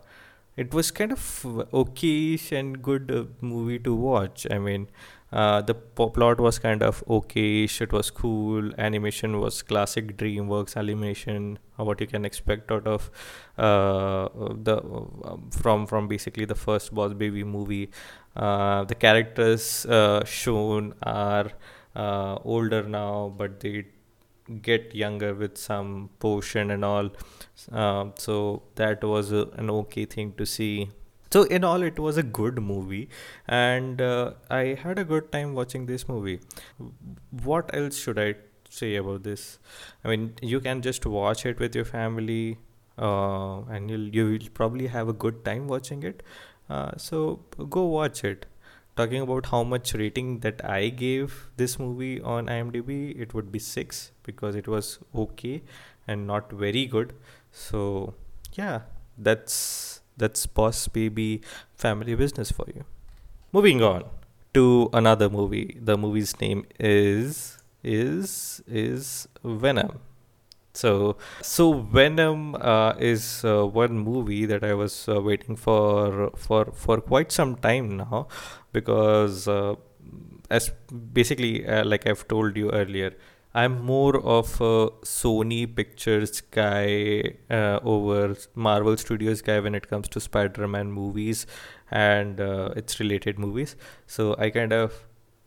it 0.57 0.73
was 0.73 0.91
kind 0.91 1.11
of 1.11 1.67
okay 1.73 2.39
and 2.51 2.81
good 2.81 3.11
uh, 3.11 3.23
movie 3.41 3.79
to 3.79 3.95
watch. 3.95 4.45
I 4.51 4.59
mean, 4.59 4.87
uh, 5.35 5.61
the 5.61 5.73
plot 5.75 6.39
was 6.39 6.57
kind 6.59 6.81
of 6.81 7.03
okay 7.09 7.65
it 7.65 7.91
was 7.91 8.09
cool. 8.09 8.71
Animation 8.77 9.39
was 9.41 9.61
classic 9.61 10.15
dreamworks 10.17 10.77
animation 10.77 11.59
uh, 11.77 11.83
what 11.83 11.99
you 11.99 12.07
can 12.07 12.23
expect 12.23 12.71
out 12.71 12.87
of 12.87 13.09
uh, 13.57 14.29
the 14.69 14.77
uh, 14.77 15.35
from 15.51 15.85
from 15.87 16.07
basically 16.07 16.45
the 16.45 16.55
first 16.55 16.93
boss 16.95 17.13
baby 17.13 17.43
movie. 17.43 17.89
Uh, 18.35 18.85
the 18.85 18.95
characters 18.95 19.85
shown 20.25 20.93
are 21.03 21.51
older 22.43 22.83
now 22.83 23.33
but 23.37 23.59
they 23.59 23.85
get 24.61 24.93
younger 24.95 25.33
with 25.33 25.57
some 25.57 26.09
potion 26.19 26.71
and 26.71 26.85
all. 26.85 27.09
So 28.17 28.63
that 28.75 29.03
was 29.03 29.31
an 29.31 29.69
okay 29.69 30.05
thing 30.05 30.33
to 30.37 30.45
see 30.45 30.89
so 31.31 31.43
in 31.43 31.63
all 31.63 31.81
it 31.81 31.99
was 31.99 32.17
a 32.17 32.23
good 32.23 32.61
movie 32.61 33.09
and 33.47 34.01
uh, 34.01 34.31
i 34.49 34.77
had 34.83 34.99
a 34.99 35.03
good 35.03 35.31
time 35.31 35.53
watching 35.53 35.85
this 35.85 36.07
movie 36.07 36.39
what 37.43 37.73
else 37.73 37.97
should 37.97 38.19
i 38.19 38.33
say 38.75 38.95
about 38.95 39.23
this. 39.23 39.59
I 40.03 40.09
mean, 40.09 40.33
you 40.41 40.59
can 40.59 40.81
just 40.81 41.05
watch 41.05 41.45
it 41.45 41.59
with 41.59 41.75
your 41.75 41.85
family, 41.85 42.57
uh, 42.97 43.61
and 43.75 43.89
you'll 43.89 44.09
you 44.17 44.25
will 44.31 44.49
probably 44.53 44.87
have 44.87 45.07
a 45.09 45.13
good 45.13 45.43
time 45.45 45.67
watching 45.67 46.03
it. 46.03 46.23
Uh, 46.69 46.91
so 46.97 47.21
go 47.69 47.85
watch 47.85 48.23
it. 48.23 48.45
Talking 48.97 49.21
about 49.21 49.47
how 49.47 49.61
much 49.63 49.93
rating 49.93 50.39
that 50.39 50.63
I 50.63 50.87
gave 50.87 51.49
this 51.57 51.77
movie 51.77 52.21
on 52.21 52.47
IMDb, 52.47 53.19
it 53.19 53.33
would 53.33 53.51
be 53.51 53.59
six 53.59 54.11
because 54.23 54.55
it 54.55 54.69
was 54.69 54.99
okay 55.23 55.63
and 56.07 56.25
not 56.25 56.51
very 56.51 56.85
good. 56.85 57.13
So 57.51 58.13
yeah, 58.53 58.81
that's 59.17 59.99
that's 60.17 60.45
Boss 60.45 60.87
Baby 60.87 61.41
family 61.75 62.15
business 62.15 62.51
for 62.51 62.65
you. 62.67 62.85
Moving 63.51 63.81
on 63.81 64.03
to 64.53 64.89
another 64.93 65.29
movie. 65.29 65.77
The 65.81 65.97
movie's 65.97 66.39
name 66.39 66.65
is 66.79 67.57
is 67.83 68.61
is 68.67 69.27
Venom. 69.43 69.99
So 70.73 71.15
so 71.41 71.73
Venom 71.73 72.55
uh, 72.55 72.93
is 72.99 73.45
uh, 73.45 73.65
one 73.65 73.97
movie 73.99 74.45
that 74.45 74.63
I 74.63 74.73
was 74.73 75.07
uh, 75.07 75.21
waiting 75.21 75.55
for 75.55 76.31
for 76.35 76.65
for 76.73 76.99
quite 76.99 77.31
some 77.31 77.55
time 77.55 77.97
now 77.97 78.27
because 78.73 79.47
uh, 79.47 79.75
as 80.49 80.69
basically 81.13 81.65
uh, 81.65 81.85
like 81.85 82.07
I've 82.07 82.27
told 82.27 82.57
you 82.57 82.71
earlier 82.71 83.13
I'm 83.55 83.85
more 83.85 84.17
of 84.17 84.59
a 84.59 84.89
Sony 85.05 85.73
Pictures 85.73 86.41
guy 86.41 87.35
uh, 87.49 87.79
over 87.83 88.35
Marvel 88.53 88.97
Studios 88.97 89.41
guy 89.41 89.61
when 89.61 89.73
it 89.75 89.87
comes 89.87 90.09
to 90.09 90.19
Spider-Man 90.19 90.91
movies 90.91 91.47
and 91.89 92.41
uh, 92.41 92.73
its 92.75 92.99
related 92.99 93.39
movies. 93.39 93.77
So 94.07 94.35
I 94.37 94.49
kind 94.49 94.73
of 94.73 95.05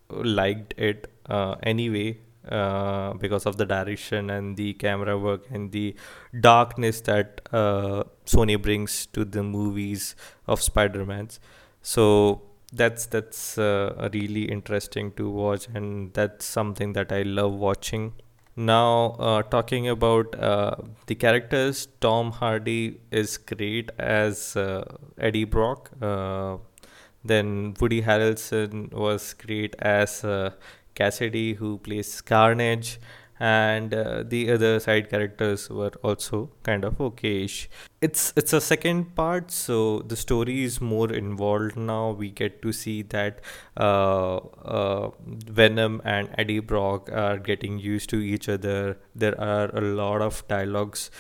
liked 0.09 0.73
it 0.79 1.13
uh, 1.29 1.57
anyway 1.63 2.17
uh, 2.49 3.13
because 3.13 3.45
of 3.45 3.59
the 3.59 3.67
direction 3.67 4.31
and 4.31 4.57
the 4.57 4.73
camera 4.73 5.19
work 5.19 5.45
and 5.51 5.71
the 5.71 5.95
darkness 6.41 7.03
that 7.03 7.43
uh, 7.53 8.05
Sony 8.25 8.61
brings 8.61 9.05
to 9.09 9.27
the 9.27 9.43
movies 9.43 10.17
of 10.47 10.63
Spider-Man's. 10.63 11.41
So 11.83 12.48
that's 12.73 13.07
that's 13.07 13.57
uh, 13.59 14.09
really 14.13 14.45
interesting 14.45 15.13
to 15.13 15.29
watch 15.31 15.69
and 15.75 16.13
that's 16.13 16.45
something 16.45 16.93
that 16.93 17.13
i 17.13 17.23
love 17.23 17.53
watching. 17.55 18.13
Now 18.57 19.15
uh, 19.21 19.43
talking 19.43 19.89
about 19.89 20.35
uh, 20.35 20.75
the 21.07 21.15
characters 21.15 21.87
tom 22.01 22.33
hardy 22.33 23.01
is 23.13 23.37
great 23.39 23.91
as 23.99 24.57
uh, 24.57 24.85
eddie 25.17 25.45
brock 25.45 25.91
uh, 26.03 26.57
then 27.25 27.75
woody 27.81 28.03
harrelson 28.03 28.93
was 28.93 29.33
great 29.35 29.77
as 29.79 30.25
uh, 30.25 30.51
cassidy 30.97 31.55
who 31.55 31.79
plays 31.79 32.21
carnage 32.21 32.99
and 33.41 33.95
uh, 33.95 34.23
the 34.27 34.51
other 34.53 34.81
side 34.81 35.09
characters 35.11 35.69
were 35.71 35.93
also 36.03 36.51
kind 36.63 36.85
of 36.85 36.99
okayish. 36.99 37.69
It's 38.01 38.33
it's 38.37 38.53
a 38.53 38.61
second 38.61 39.15
part, 39.17 39.51
so 39.51 40.01
the 40.01 40.17
story 40.17 40.63
is 40.65 40.81
more 40.81 41.13
involved 41.13 41.77
now. 41.77 42.11
We 42.11 42.31
get 42.31 42.63
to 42.63 42.73
see 42.73 43.03
that 43.03 43.41
uh, 43.77 44.37
uh, 44.37 45.11
Venom 45.27 46.01
and 46.05 46.29
Eddie 46.39 46.61
Brock 46.61 47.11
are 47.13 47.39
getting 47.39 47.79
used 47.79 48.11
to 48.11 48.21
each 48.21 48.49
other. 48.49 48.99
There 49.15 49.41
are 49.41 49.71
a 49.77 49.81
lot 49.81 50.23
of 50.23 50.47
dialogues 50.49 51.11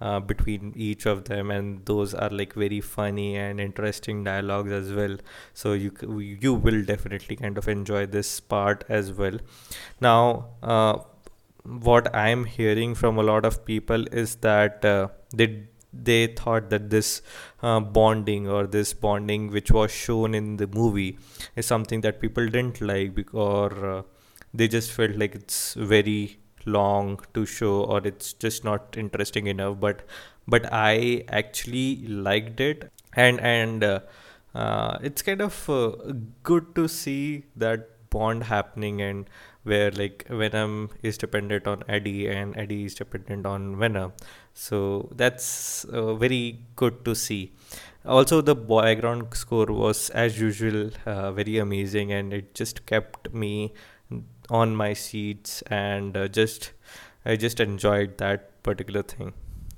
uh, 0.00 0.20
between 0.20 0.72
each 0.76 1.06
of 1.06 1.24
them 1.24 1.50
and 1.50 1.84
those 1.86 2.14
are 2.14 2.30
like 2.30 2.52
very 2.54 2.80
funny 2.80 3.36
and 3.36 3.60
interesting 3.60 4.24
dialogues 4.24 4.72
as 4.72 4.92
well. 4.92 5.16
So 5.54 5.72
you 5.72 5.92
you 6.20 6.54
will 6.54 6.84
definitely 6.84 7.36
kind 7.36 7.58
of 7.58 7.68
enjoy 7.68 8.06
this 8.06 8.40
part 8.40 8.84
as 8.88 9.12
well. 9.12 9.38
Now 10.00 10.48
uh, 10.62 10.98
what 11.64 12.14
i'm 12.14 12.44
hearing 12.44 12.94
from 12.94 13.18
a 13.18 13.22
lot 13.22 13.44
of 13.44 13.64
people 13.64 14.06
is 14.08 14.36
that 14.36 14.84
uh, 14.84 15.08
they 15.34 15.64
they 15.92 16.26
thought 16.28 16.68
that 16.70 16.90
this 16.90 17.22
uh, 17.62 17.80
bonding 17.80 18.48
or 18.48 18.66
this 18.66 18.92
bonding 18.92 19.50
which 19.50 19.70
was 19.70 19.90
shown 19.90 20.34
in 20.34 20.56
the 20.56 20.66
movie 20.66 21.18
is 21.56 21.66
something 21.66 22.00
that 22.02 22.20
people 22.20 22.46
didn't 22.46 22.80
like 22.80 23.14
because 23.14 23.72
uh, 23.72 24.02
they 24.52 24.68
just 24.68 24.92
felt 24.92 25.16
like 25.16 25.34
it's 25.34 25.74
very 25.74 26.38
long 26.76 27.20
to 27.34 27.44
show 27.46 27.82
or 27.82 28.00
it's 28.04 28.32
just 28.32 28.64
not 28.64 28.96
interesting 28.96 29.46
enough 29.46 29.78
but 29.80 30.02
but 30.46 30.66
i 30.72 31.24
actually 31.28 32.06
liked 32.06 32.60
it. 32.60 32.90
And 33.14 33.40
and 33.40 33.84
uh, 33.84 34.00
uh, 34.54 34.98
it's 35.02 35.22
kind 35.22 35.40
of 35.40 35.68
uh, 35.68 35.92
good 36.42 36.74
to 36.74 36.88
see 36.88 37.44
that 37.56 37.88
bond 38.10 38.44
happening 38.44 39.02
and 39.02 39.28
where 39.64 39.90
like 39.90 40.24
venom 40.28 40.90
is 41.02 41.18
dependent 41.18 41.66
on 41.66 41.82
eddie 41.88 42.28
and 42.28 42.56
eddie 42.56 42.84
is 42.84 42.94
dependent 42.94 43.46
on 43.46 43.78
venom. 43.78 44.12
So 44.54 45.10
that's 45.14 45.84
uh, 45.84 46.14
very 46.14 46.60
good 46.76 47.04
to 47.04 47.14
see. 47.14 47.52
Also 48.04 48.40
the 48.40 48.54
background 48.54 49.26
score 49.34 49.66
was 49.66 50.08
as 50.10 50.40
usual 50.40 50.90
uh, 51.04 51.32
very 51.32 51.58
amazing 51.58 52.12
and 52.12 52.32
it 52.32 52.54
just 52.54 52.86
kept 52.86 53.32
me 53.34 53.74
on 54.50 54.74
my 54.74 54.92
seats 54.92 55.62
and 55.62 56.16
uh, 56.16 56.28
just 56.28 56.72
I 57.24 57.36
just 57.36 57.60
enjoyed 57.60 58.18
that 58.18 58.62
particular 58.62 59.02
thing. 59.02 59.34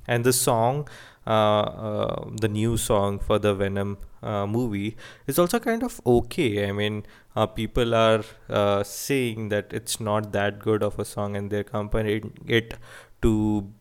And 0.06 0.24
the 0.24 0.32
song, 0.32 0.88
uh, 1.26 1.30
uh, 1.30 2.24
the 2.40 2.48
new 2.48 2.76
song 2.76 3.18
for 3.18 3.38
the 3.38 3.54
Venom 3.54 3.98
uh, 4.22 4.46
movie, 4.46 4.96
is 5.26 5.38
also 5.38 5.58
kind 5.58 5.82
of 5.82 6.00
okay. 6.04 6.68
I 6.68 6.72
mean, 6.72 7.04
uh, 7.36 7.46
people 7.46 7.94
are 7.94 8.22
uh, 8.48 8.82
saying 8.82 9.48
that 9.50 9.72
it's 9.72 10.00
not 10.00 10.32
that 10.32 10.58
good 10.58 10.82
of 10.82 10.98
a 10.98 11.04
song, 11.04 11.36
and 11.36 11.50
they're 11.50 11.64
comparing 11.64 12.32
it 12.46 12.74
to 13.22 13.72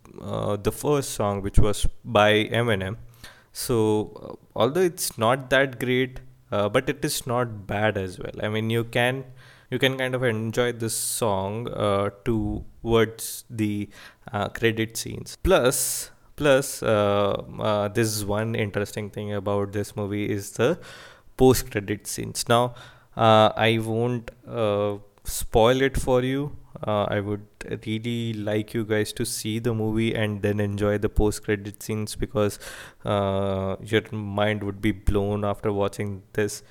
the 0.62 0.72
first 0.72 1.12
song, 1.12 1.42
which 1.42 1.58
was 1.60 1.88
by 2.04 2.46
Eminem. 2.46 2.98
So, 3.54 4.40
although 4.56 4.82
it's 4.82 5.18
not 5.18 5.50
that 5.50 5.80
great, 5.80 6.20
but 6.50 6.90
it 6.90 7.04
is 7.06 7.26
not 7.26 7.66
bad 7.66 7.98
as 7.98 8.20
well. 8.20 8.34
I 8.42 8.50
mean, 8.50 8.70
you 8.70 8.84
can 8.84 9.26
you 9.70 9.78
can 9.78 9.98
kind 9.98 10.16
of 10.16 10.24
enjoy 10.24 10.72
this 10.72 10.96
song 10.96 11.68
uh, 11.70 12.10
towards 12.26 13.46
the 13.50 13.90
uh, 14.32 14.50
credit 14.50 14.98
scenes. 14.98 15.38
Plus, 15.44 16.12
plus 16.36 16.82
uh, 16.82 17.44
uh, 17.60 17.88
this 17.90 18.08
is 18.08 18.26
one 18.26 18.56
interesting 18.56 19.10
thing 19.10 19.34
about 19.34 19.72
this 19.72 19.96
movie 19.96 20.30
is 20.30 20.52
the 20.52 20.80
post 21.38 21.72
credit 21.72 22.08
scenes. 22.08 22.48
Now, 22.50 22.74
uh, 23.16 23.52
I 23.56 23.80
won't 23.80 24.32
uh, 24.48 24.98
spoil 25.24 25.82
it 25.82 25.98
for 25.98 26.24
you. 26.24 26.56
I 26.82 27.20
would 27.20 27.46
really 27.86 28.32
like 28.34 28.74
you 28.74 28.86
guys 28.86 29.12
to 29.14 29.26
see 29.26 29.60
the 29.60 29.74
movie 29.74 30.16
and 30.16 30.42
then 30.42 30.62
enjoy 30.62 30.98
the 30.98 31.10
post 31.10 31.44
credit 31.44 31.84
scenes 31.84 32.16
because 32.16 32.58
your 33.04 34.02
mind 34.14 34.64
would 34.64 34.80
be 34.80 34.94
blown 34.94 35.44
after 35.44 35.74
watching 35.74 36.24
this 36.34 36.64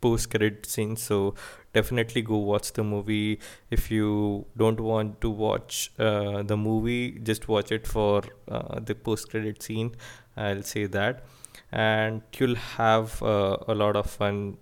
post 0.00 0.30
credit 0.30 0.66
scene 0.66 0.96
So 0.96 1.34
definitely 1.72 2.22
go 2.22 2.38
watch 2.38 2.72
the 2.72 2.84
movie. 2.84 3.38
If 3.70 3.90
you 3.90 4.46
don't 4.56 4.80
want 4.80 5.20
to 5.20 5.30
watch 5.30 5.92
uh, 5.98 6.42
the 6.42 6.56
movie 6.56 7.18
just 7.22 7.48
watch 7.48 7.72
it 7.72 7.86
for 7.86 8.22
uh, 8.48 8.80
the 8.80 8.94
post 8.94 9.30
credit 9.30 9.62
scene. 9.62 9.94
I'll 10.36 10.62
say 10.62 10.86
that. 10.86 11.24
And 11.72 12.22
you'll 12.36 12.56
have 12.56 13.22
uh, 13.22 13.56
a 13.68 13.74
lot 13.74 13.94
of 13.94 14.10
fun 14.10 14.58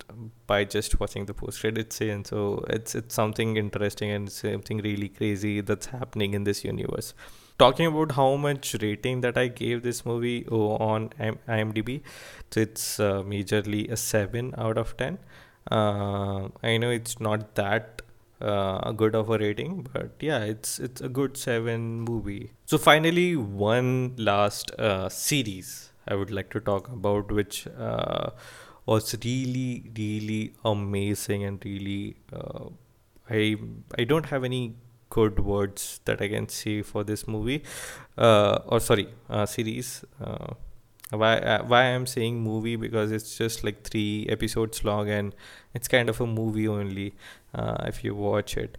by 0.47 0.65
just 0.65 1.01
watching 1.01 1.25
the 1.27 1.35
post 1.35 1.61
credit 1.61 1.93
scene. 1.93 2.25
So 2.25 2.65
it's 2.69 2.95
it's 2.95 3.15
something 3.15 3.57
interesting 3.57 4.11
and 4.11 4.31
something 4.31 4.79
really 4.79 5.09
crazy 5.09 5.61
that's 5.61 5.87
happening 5.87 6.35
in 6.35 6.45
this 6.45 6.65
universe 6.65 7.15
talking 7.59 7.87
about 7.87 8.13
how 8.13 8.37
much 8.37 8.75
rating 8.83 9.21
that 9.21 9.37
i 9.37 9.47
gave 9.47 9.83
this 9.83 10.05
movie 10.07 10.47
oh, 10.51 10.77
on 10.77 11.09
imdb 11.19 12.01
so 12.51 12.61
it's 12.61 13.01
uh, 13.01 13.23
majorly 13.23 13.91
a 13.91 13.97
7 13.97 14.55
out 14.57 14.79
of 14.79 14.97
10 14.97 15.19
uh, 15.71 16.49
I 16.63 16.79
know 16.79 16.91
it's 16.91 17.21
not 17.21 17.55
that 17.57 18.03
uh, 18.41 18.93
good 18.93 19.15
of 19.15 19.29
a 19.29 19.39
rating, 19.39 19.87
but 19.93 20.13
yeah, 20.21 20.41
it's 20.41 20.79
it's 20.79 21.01
a 21.01 21.09
good 21.09 21.37
seven 21.37 22.01
movie. 22.01 22.53
So 22.67 22.79
finally, 22.79 23.37
one 23.37 24.15
last 24.17 24.71
uh, 24.79 25.09
series 25.09 25.91
I 26.07 26.15
would 26.15 26.31
like 26.31 26.51
to 26.51 26.61
talk 26.61 26.89
about, 26.89 27.31
which 27.33 27.67
uh, 27.67 28.31
was 28.87 29.15
really 29.25 29.91
really 29.97 30.55
amazing 30.65 31.45
and 31.45 31.63
really 31.65 32.17
uh, 32.33 32.69
I 33.29 33.57
I 33.99 34.05
don't 34.05 34.27
have 34.27 34.45
any 34.45 34.75
good 35.11 35.41
words 35.41 36.01
that 36.05 36.21
I 36.21 36.29
can 36.29 36.49
see 36.49 36.83
for 36.83 37.05
this 37.05 37.27
movie, 37.27 37.63
uh, 38.17 38.59
or 38.67 38.81
sorry, 38.81 39.09
uh, 39.29 39.47
series. 39.47 40.05
Uh, 40.21 40.55
why 41.11 41.39
uh, 41.39 41.63
why 41.65 41.85
i'm 41.85 42.07
saying 42.07 42.41
movie? 42.43 42.77
Because 42.77 43.13
it's 43.13 43.37
just 43.37 43.65
like 43.65 43.83
three 43.83 44.27
episodes 44.29 44.85
long 44.85 45.09
and 45.09 45.35
it's 45.75 45.89
kind 45.89 46.09
of 46.11 46.21
a 46.21 46.27
movie 46.27 46.69
only 46.69 47.15
uh, 47.55 47.85
if 47.87 48.05
you 48.05 48.15
watch 48.15 48.57
it. 48.57 48.77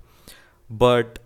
But 0.69 1.19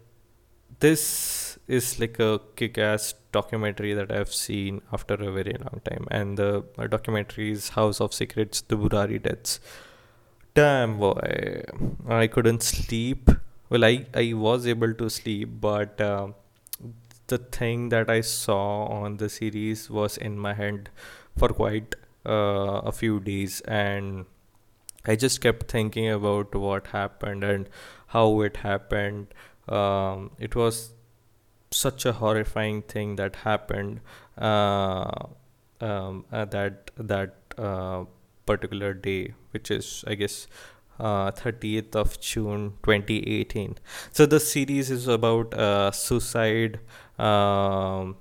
this 0.80 1.58
is 1.68 2.00
like 2.00 2.20
a 2.20 2.40
kick-ass 2.56 3.16
documentary 3.32 3.94
that 3.94 4.12
i've 4.12 4.34
seen 4.34 4.82
after 4.92 5.16
a 5.16 5.32
very 5.32 5.54
long 5.54 5.82
time. 5.84 6.08
And 6.10 6.38
the 6.38 6.64
documentary 6.90 7.52
is 7.52 7.70
house 7.70 8.00
of 8.00 8.14
secrets 8.14 8.62
the 8.62 8.78
burari 8.78 9.20
deaths. 9.20 9.60
Damn 10.54 11.00
boy. 11.00 11.64
I 12.08 12.28
couldn't 12.28 12.64
sleep 12.64 13.30
well, 13.70 13.84
I 13.86 14.06
I 14.14 14.34
was 14.34 14.68
able 14.68 14.94
to 14.94 15.10
sleep, 15.10 15.50
but 15.62 16.00
uh, 16.02 16.28
the 17.28 17.38
thing 17.38 17.90
that 17.90 18.10
I 18.10 18.22
saw 18.22 18.86
on 18.86 19.18
the 19.18 19.30
series 19.30 19.90
was 19.90 20.18
in 20.18 20.38
my 20.38 20.54
head 20.54 20.90
for 21.38 21.50
quite 21.50 21.96
uh, 22.26 22.82
a 22.86 22.92
few 22.92 23.20
days, 23.20 23.62
and 23.62 24.26
I 25.06 25.16
just 25.16 25.42
kept 25.42 25.70
thinking 25.72 26.10
about 26.10 26.56
what 26.56 26.88
happened 26.88 27.44
and 27.44 27.70
how 28.08 28.42
it 28.42 28.58
happened. 28.58 29.34
Um, 29.68 30.32
it 30.40 30.56
was 30.56 30.94
such 31.72 32.06
a 32.06 32.14
horrifying 32.14 32.82
thing 32.84 33.16
that 33.16 33.38
happened 33.38 34.02
uh, 34.38 35.10
um, 35.82 36.26
uh, 36.32 36.46
that 36.46 36.92
that 36.98 37.36
uh, 37.58 38.06
particular 38.46 38.94
day, 38.94 39.34
which 39.52 39.72
is 39.72 40.04
I 40.08 40.16
guess 40.16 40.48
uh, 41.00 41.32
30th 41.32 41.96
of 41.96 42.20
June 42.20 42.74
2018. 42.84 43.78
So 44.12 44.26
the 44.26 44.40
series 44.40 44.92
is 44.92 45.08
about 45.08 45.54
uh, 45.54 45.92
suicide, 45.92 46.80
um, 47.20 48.18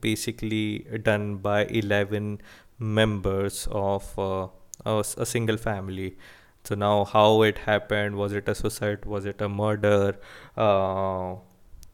basically 0.00 0.86
done 1.02 1.36
by 1.36 1.64
11 1.66 2.40
members 2.78 3.68
of 3.70 4.18
uh, 4.18 4.48
a, 4.84 5.04
a 5.16 5.26
single 5.26 5.56
family. 5.56 6.16
So 6.64 6.74
now, 6.74 7.04
how 7.04 7.42
it 7.42 7.58
happened? 7.58 8.16
Was 8.16 8.32
it 8.32 8.48
a 8.48 8.54
suicide? 8.54 9.04
Was 9.04 9.24
it 9.24 9.40
a 9.40 9.48
murder? 9.48 10.18
Uh, 10.56 11.36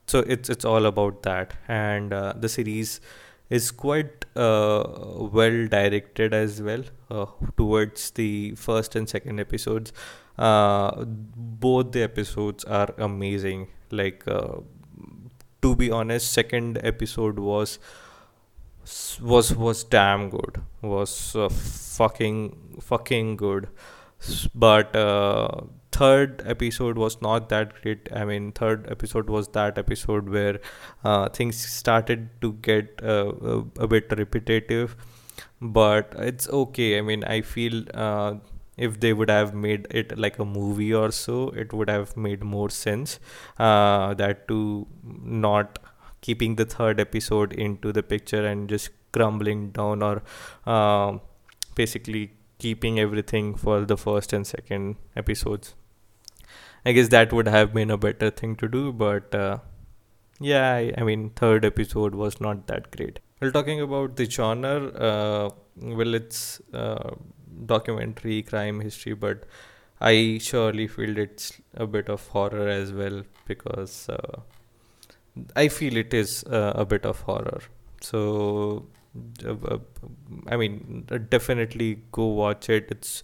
so 0.06 0.18
it's 0.20 0.50
it's 0.50 0.64
all 0.64 0.84
about 0.86 1.22
that, 1.22 1.54
and 1.66 2.12
uh, 2.12 2.34
the 2.36 2.48
series 2.48 3.00
is 3.50 3.70
quite 3.70 4.24
uh, 4.36 4.84
well 5.32 5.66
directed 5.66 6.34
as 6.34 6.60
well 6.62 6.82
uh, 7.10 7.26
towards 7.56 8.10
the 8.12 8.54
first 8.56 8.96
and 8.96 9.08
second 9.08 9.40
episodes. 9.40 9.92
Uh, 10.38 11.04
both 11.04 11.92
the 11.92 12.02
episodes 12.02 12.64
are 12.64 12.92
amazing. 12.98 13.68
Like 13.90 14.24
uh, 14.26 14.56
to 15.62 15.76
be 15.76 15.90
honest, 15.90 16.32
second 16.32 16.78
episode 16.82 17.38
was 17.38 17.78
was 19.20 19.54
was 19.54 19.84
damn 19.84 20.30
good. 20.30 20.60
Was 20.82 21.36
uh, 21.36 21.48
fucking 21.48 22.80
fucking 22.80 23.36
good. 23.36 23.68
But 24.54 24.94
uh, 24.96 25.62
third 25.94 26.42
episode 26.44 26.98
was 26.98 27.20
not 27.22 27.48
that 27.50 27.74
great. 27.82 28.08
I 28.12 28.24
mean, 28.24 28.52
third 28.52 28.86
episode 28.90 29.28
was 29.30 29.48
that 29.58 29.78
episode 29.78 30.28
where 30.28 30.60
uh, 31.04 31.28
things 31.28 31.56
started 31.74 32.28
to 32.40 32.52
get 32.68 33.00
uh, 33.02 33.32
a, 33.52 33.58
a 33.84 33.88
bit 33.88 34.12
repetitive. 34.16 34.96
But 35.60 36.14
it's 36.18 36.48
okay. 36.48 36.98
I 36.98 37.00
mean, 37.02 37.24
I 37.24 37.40
feel 37.40 37.84
uh, 37.94 38.34
if 38.76 38.98
they 39.00 39.12
would 39.12 39.30
have 39.30 39.54
made 39.54 39.86
it 39.90 40.18
like 40.18 40.38
a 40.38 40.44
movie 40.44 40.92
or 40.92 41.10
so, 41.10 41.48
it 41.50 41.72
would 41.72 41.88
have 41.88 42.16
made 42.16 42.42
more 42.42 42.70
sense. 42.70 43.18
Uh, 43.58 44.14
that 44.14 44.48
to 44.48 44.86
not 45.04 45.78
keeping 46.20 46.56
the 46.56 46.64
third 46.64 47.00
episode 47.00 47.52
into 47.52 47.92
the 47.92 48.02
picture 48.02 48.44
and 48.46 48.68
just 48.68 48.90
crumbling 49.12 49.70
down 49.70 50.02
or 50.02 50.22
uh, 50.66 51.16
basically 51.74 52.32
keeping 52.58 52.98
everything 52.98 53.54
for 53.54 53.84
the 53.84 53.96
first 53.96 54.32
and 54.32 54.46
second 54.46 54.96
episodes. 55.16 55.74
I 56.86 56.92
guess 56.92 57.08
that 57.08 57.32
would 57.32 57.48
have 57.48 57.72
been 57.72 57.90
a 57.90 57.96
better 57.96 58.30
thing 58.30 58.56
to 58.56 58.68
do, 58.68 58.92
but 58.92 59.34
uh, 59.34 59.58
yeah, 60.40 60.74
I, 60.74 60.92
I, 60.98 61.02
mean, 61.02 61.30
third 61.30 61.64
episode 61.64 62.14
was 62.14 62.40
not 62.40 62.66
that 62.66 62.90
great. 62.90 63.20
Well, 63.40 63.52
talking 63.52 63.80
about 63.80 64.16
the 64.16 64.28
genre, 64.28 64.88
uh, 64.88 65.50
well, 65.76 66.14
it's 66.14 66.60
uh, 66.72 67.12
documentary, 67.66 68.42
crime 68.42 68.80
history, 68.80 69.14
but 69.14 69.44
I 70.00 70.38
surely 70.42 70.86
feel 70.86 71.16
it's 71.16 71.60
a 71.74 71.86
bit 71.86 72.08
of 72.08 72.26
horror 72.28 72.68
as 72.68 72.92
well 72.92 73.22
because 73.46 74.08
uh, 74.08 74.40
I 75.56 75.68
feel 75.68 75.96
it 75.96 76.12
is 76.12 76.44
uh, 76.44 76.72
a 76.74 76.84
bit 76.84 77.06
of 77.06 77.20
horror. 77.20 77.62
So, 78.00 78.86
uh, 79.46 79.78
I 80.48 80.56
mean, 80.56 81.06
definitely 81.30 82.02
go 82.12 82.26
watch 82.26 82.68
it. 82.68 82.88
It's 82.90 83.22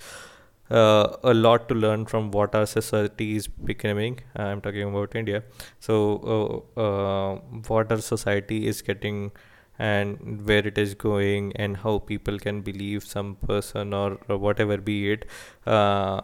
uh, 0.70 1.16
a 1.24 1.34
lot 1.34 1.68
to 1.68 1.74
learn 1.74 2.06
from 2.06 2.30
what 2.30 2.54
our 2.54 2.66
society 2.66 3.36
is 3.36 3.48
becoming. 3.48 4.20
I'm 4.36 4.60
talking 4.60 4.88
about 4.88 5.14
India. 5.14 5.42
So, 5.78 6.64
uh, 6.76 6.80
uh, 6.80 7.34
what 7.68 7.90
our 7.90 8.00
society 8.00 8.66
is 8.66 8.82
getting 8.82 9.32
and 9.78 10.46
where 10.46 10.66
it 10.66 10.76
is 10.76 10.94
going 10.94 11.52
and 11.56 11.78
how 11.78 11.98
people 11.98 12.38
can 12.38 12.60
believe 12.60 13.02
some 13.02 13.36
person 13.36 13.94
or, 13.94 14.10
whatever 14.28 14.76
be 14.76 15.10
it 15.10 15.24
uh, 15.66 16.20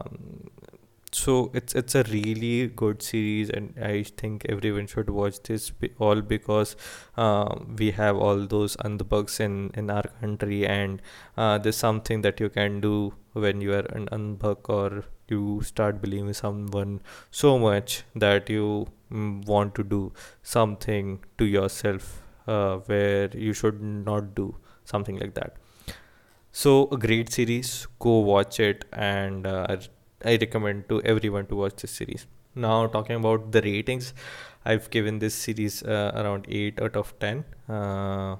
so 1.12 1.50
it's 1.54 1.74
it's 1.74 1.94
a 1.94 2.02
really 2.04 2.66
good 2.80 3.00
series 3.02 3.48
and 3.48 3.74
i 3.82 4.02
think 4.02 4.44
everyone 4.48 4.86
should 4.86 5.08
watch 5.08 5.36
this 5.44 5.72
all 5.98 6.20
because 6.20 6.76
uh, 7.16 7.54
we 7.78 7.90
have 7.92 8.16
all 8.16 8.46
those 8.46 8.76
unbugs 8.88 9.38
in 9.40 9.70
in 9.74 9.88
our 9.90 10.08
country 10.20 10.66
and 10.66 11.00
uh, 11.36 11.56
there's 11.58 11.76
something 11.76 12.20
that 12.22 12.38
you 12.40 12.48
can 12.50 12.80
do 12.80 13.14
when 13.44 13.60
you 13.60 13.72
are 13.72 13.86
an 14.00 14.08
unbug 14.18 14.68
or 14.68 15.04
you 15.28 15.60
start 15.62 16.00
believing 16.00 16.32
someone 16.32 17.00
so 17.30 17.58
much 17.58 18.02
that 18.14 18.48
you 18.48 18.86
mm, 19.12 19.44
want 19.46 19.74
to 19.74 19.84
do 19.84 20.12
something 20.42 21.20
to 21.38 21.44
yourself 21.44 22.22
uh, 22.46 22.76
where 22.90 23.28
you 23.36 23.52
should 23.52 23.82
not 23.82 24.34
do 24.34 24.54
something 24.84 25.18
like 25.18 25.34
that 25.34 25.56
so 26.52 26.88
a 26.90 26.96
great 26.96 27.32
series 27.32 27.86
go 27.98 28.18
watch 28.20 28.60
it 28.60 28.84
and 28.92 29.46
uh, 29.46 29.76
I 30.24 30.36
recommend 30.36 30.88
to 30.88 31.02
everyone 31.02 31.46
to 31.48 31.56
watch 31.56 31.76
this 31.76 31.90
series. 31.90 32.26
Now, 32.54 32.86
talking 32.86 33.16
about 33.16 33.52
the 33.52 33.60
ratings, 33.60 34.14
I've 34.64 34.88
given 34.90 35.18
this 35.18 35.34
series 35.34 35.82
uh, 35.82 36.12
around 36.14 36.46
8 36.48 36.80
out 36.80 36.96
of 36.96 37.18
10 37.18 37.44
uh, 37.68 38.36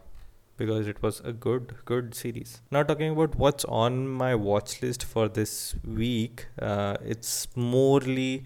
because 0.56 0.86
it 0.88 1.02
was 1.02 1.20
a 1.20 1.32
good, 1.32 1.74
good 1.84 2.14
series. 2.14 2.60
Now, 2.70 2.82
talking 2.82 3.12
about 3.12 3.36
what's 3.36 3.64
on 3.64 4.08
my 4.08 4.34
watch 4.34 4.82
list 4.82 5.04
for 5.04 5.28
this 5.28 5.74
week, 5.84 6.46
uh, 6.60 6.96
it's 7.04 7.48
morely 7.54 8.44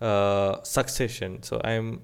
uh, 0.00 0.62
Succession. 0.62 1.42
So, 1.42 1.60
I'm 1.64 2.02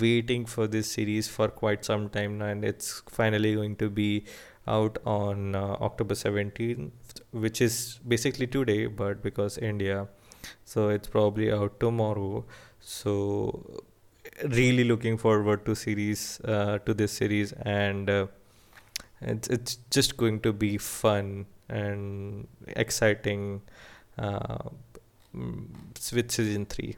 waiting 0.00 0.46
for 0.46 0.66
this 0.66 0.90
series 0.90 1.28
for 1.28 1.48
quite 1.48 1.84
some 1.84 2.08
time 2.08 2.38
now, 2.38 2.46
and 2.46 2.64
it's 2.64 3.02
finally 3.08 3.54
going 3.54 3.76
to 3.76 3.90
be 3.90 4.24
out 4.66 4.98
on 5.04 5.54
uh, 5.54 5.76
October 5.80 6.14
17th, 6.14 6.90
which 7.32 7.60
is 7.60 8.00
basically 8.06 8.46
today, 8.46 8.86
but 8.86 9.22
because 9.22 9.58
India, 9.58 10.08
so 10.64 10.88
it's 10.88 11.08
probably 11.08 11.52
out 11.52 11.78
tomorrow. 11.80 12.44
So 12.80 13.82
really 14.44 14.84
looking 14.84 15.18
forward 15.18 15.64
to 15.66 15.74
series 15.74 16.40
uh, 16.44 16.78
to 16.78 16.94
this 16.94 17.12
series, 17.12 17.52
and 17.52 18.08
uh, 18.08 18.26
it's 19.24 19.48
it's 19.48 19.76
just 19.90 20.16
going 20.16 20.40
to 20.40 20.52
be 20.52 20.78
fun 20.78 21.46
and 21.68 22.46
exciting 22.68 23.62
uh, 24.18 24.58
with 25.32 26.30
season 26.30 26.66
three. 26.66 26.96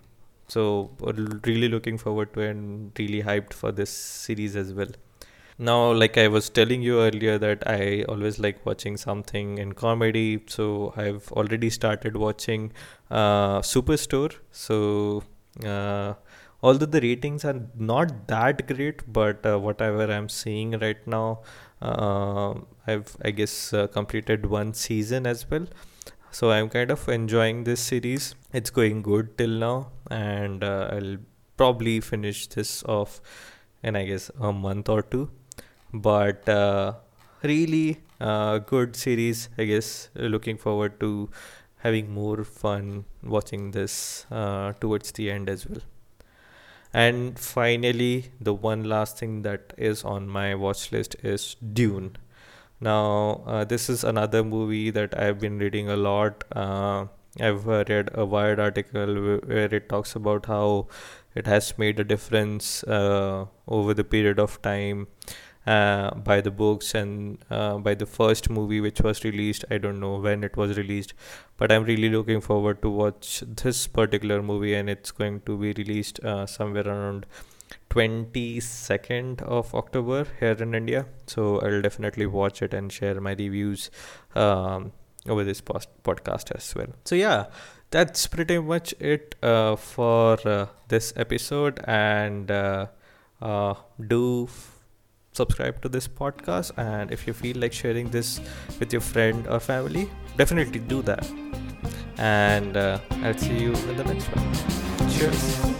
So 0.49 0.91
really 1.45 1.69
looking 1.69 1.99
forward 1.99 2.33
to 2.35 2.41
and 2.43 2.93
really 2.99 3.23
hyped 3.23 3.53
for 3.53 3.73
this 3.73 3.91
series 3.91 4.55
as 4.57 4.73
well. 4.73 4.89
Now, 5.59 5.93
like 5.93 6.19
I 6.19 6.29
was 6.29 6.51
telling 6.51 6.83
you 6.83 7.01
earlier, 7.01 7.39
that 7.39 7.67
I 7.67 8.05
always 8.09 8.39
like 8.39 8.65
watching 8.67 8.99
something 8.99 9.57
in 9.59 9.73
comedy. 9.73 10.43
So 10.47 10.93
I've 10.97 11.33
already 11.33 11.71
started 11.71 12.17
watching 12.17 12.73
uh, 13.11 13.61
Superstore. 13.61 14.35
So 14.51 15.23
uh, 15.65 16.15
although 16.63 16.87
the 16.87 17.01
ratings 17.01 17.45
are 17.47 17.61
not 17.75 18.29
that 18.29 18.67
great, 18.67 19.11
but 19.11 19.47
uh, 19.47 19.59
whatever 19.59 20.13
I'm 20.13 20.29
seeing 20.29 20.73
right 20.73 21.07
now, 21.07 21.41
I've 21.81 23.17
I 23.23 23.31
guess 23.31 23.73
uh, 23.73 23.87
completed 23.87 24.47
one 24.47 24.75
season 24.75 25.27
as 25.27 25.49
well. 25.51 25.67
So 26.31 26.51
I'm 26.51 26.69
kind 26.69 26.91
of 26.91 27.09
enjoying 27.09 27.65
this 27.65 27.81
series. 27.81 28.35
It's 28.53 28.71
going 28.71 29.03
good 29.03 29.39
till 29.39 29.51
now, 29.51 29.93
and 30.11 30.63
uh, 30.63 30.91
I'll 30.93 31.17
probably 31.57 32.01
finish 32.01 32.47
this 32.49 32.83
off 32.85 33.21
in 33.83 33.97
I 33.97 34.05
guess 34.05 34.31
a 34.41 34.53
month 34.53 34.89
or 34.89 35.03
two 35.03 35.31
but 35.93 36.49
uh, 36.49 36.95
really 37.43 37.99
uh, 38.21 38.59
good 38.59 38.97
series 38.97 39.49
i 39.59 39.65
guess 39.65 40.09
looking 40.15 40.57
forward 40.57 40.99
to 41.01 41.29
having 41.79 42.13
more 42.13 42.45
fun 42.45 43.05
watching 43.23 43.71
this 43.71 44.27
uh, 44.31 44.73
towards 44.81 45.13
the 45.13 45.31
end 45.31 45.49
as 45.49 45.67
well 45.69 45.81
and 47.03 47.39
finally 47.39 48.31
the 48.41 48.55
one 48.55 48.85
last 48.85 49.19
thing 49.19 49.43
that 49.43 49.73
is 49.77 50.03
on 50.05 50.29
my 50.29 50.55
watch 50.55 50.91
list 50.93 51.17
is 51.23 51.55
dune. 51.81 52.17
Now 52.81 53.43
uh, 53.47 53.65
this 53.65 53.89
is 53.91 54.05
another 54.05 54.45
movie 54.45 54.91
that 54.91 55.19
i've 55.19 55.41
been 55.41 55.59
reading 55.59 55.89
a 55.91 55.97
lot. 55.97 56.45
Uh, 56.53 57.07
i've 57.41 57.67
read 57.67 58.11
a 58.15 58.25
wired 58.25 58.61
article 58.61 59.41
where 59.47 59.75
it 59.81 59.89
talks 59.89 60.15
about 60.17 60.47
how 60.47 60.89
it 61.35 61.47
has 61.47 61.77
made 61.79 62.01
a 62.01 62.05
difference 62.05 62.83
uh, 62.85 63.47
over 63.69 63.95
the 63.95 64.05
period 64.05 64.39
of 64.41 64.61
time 64.63 65.07
uh, 65.67 66.15
by 66.15 66.41
the 66.41 66.51
books 66.51 66.95
and 66.95 67.39
uh, 67.51 67.79
by 67.79 67.95
the 67.95 68.07
first 68.07 68.49
movie 68.49 68.81
which 68.81 69.01
was 69.01 69.25
released. 69.25 69.65
I 69.71 69.79
don't 69.79 70.01
know 70.01 70.17
when 70.17 70.45
it 70.45 70.57
was 70.57 70.77
released 70.77 71.15
but 71.57 71.73
i'm 71.73 71.85
really 71.85 72.09
looking 72.09 72.41
forward 72.41 72.81
to 72.83 72.91
watch 72.91 73.43
this 73.63 73.87
particular 73.87 74.43
movie 74.43 74.75
and 74.75 74.91
it's 74.91 75.11
going 75.11 75.41
to 75.43 75.57
be 75.57 75.73
released 75.73 76.21
uh, 76.25 76.47
somewhere 76.47 76.87
around 76.87 77.27
22nd 77.91 79.43
of 79.43 79.75
october 79.75 80.27
here 80.41 80.57
in 80.67 80.75
india. 80.75 81.07
So 81.27 81.61
i'll 81.61 81.83
definitely 81.83 82.27
watch 82.27 82.63
it 82.63 82.75
and 82.75 82.93
share 82.93 83.21
my 83.21 83.33
reviews 83.33 83.91
um, 84.35 84.93
over 85.29 85.43
this 85.43 85.61
post- 85.61 86.03
podcast 86.05 86.55
as 86.55 86.75
well. 86.75 86.89
So 87.05 87.15
yeah 87.15 87.47
that's 87.91 88.27
pretty 88.27 88.59
much 88.59 88.95
it 88.99 89.35
uh, 89.43 89.77
for 89.77 90.37
uh, 90.47 90.67
this 90.89 91.13
episode 91.17 91.81
and 91.85 92.49
do 94.09 94.49
subscribe 95.37 95.81
to 95.83 95.89
this 95.89 96.09
podcast 96.09 96.73
and 96.77 97.13
if 97.13 97.27
you 97.27 97.33
feel 97.33 97.57
like 97.59 97.73
sharing 97.73 98.09
this 98.11 98.41
with 98.81 98.93
your 98.93 99.03
friend 99.03 99.47
or 99.49 99.61
family 99.61 100.11
definitely 100.37 100.81
do 100.81 101.03
that. 101.03 101.29
And 102.19 102.77
uh, 102.77 102.99
i'll 103.23 103.39
see 103.39 103.59
you 103.59 103.73
in 103.73 103.97
the 103.97 104.05
next 104.05 104.27
one. 104.35 105.11
Cheers 105.11 105.76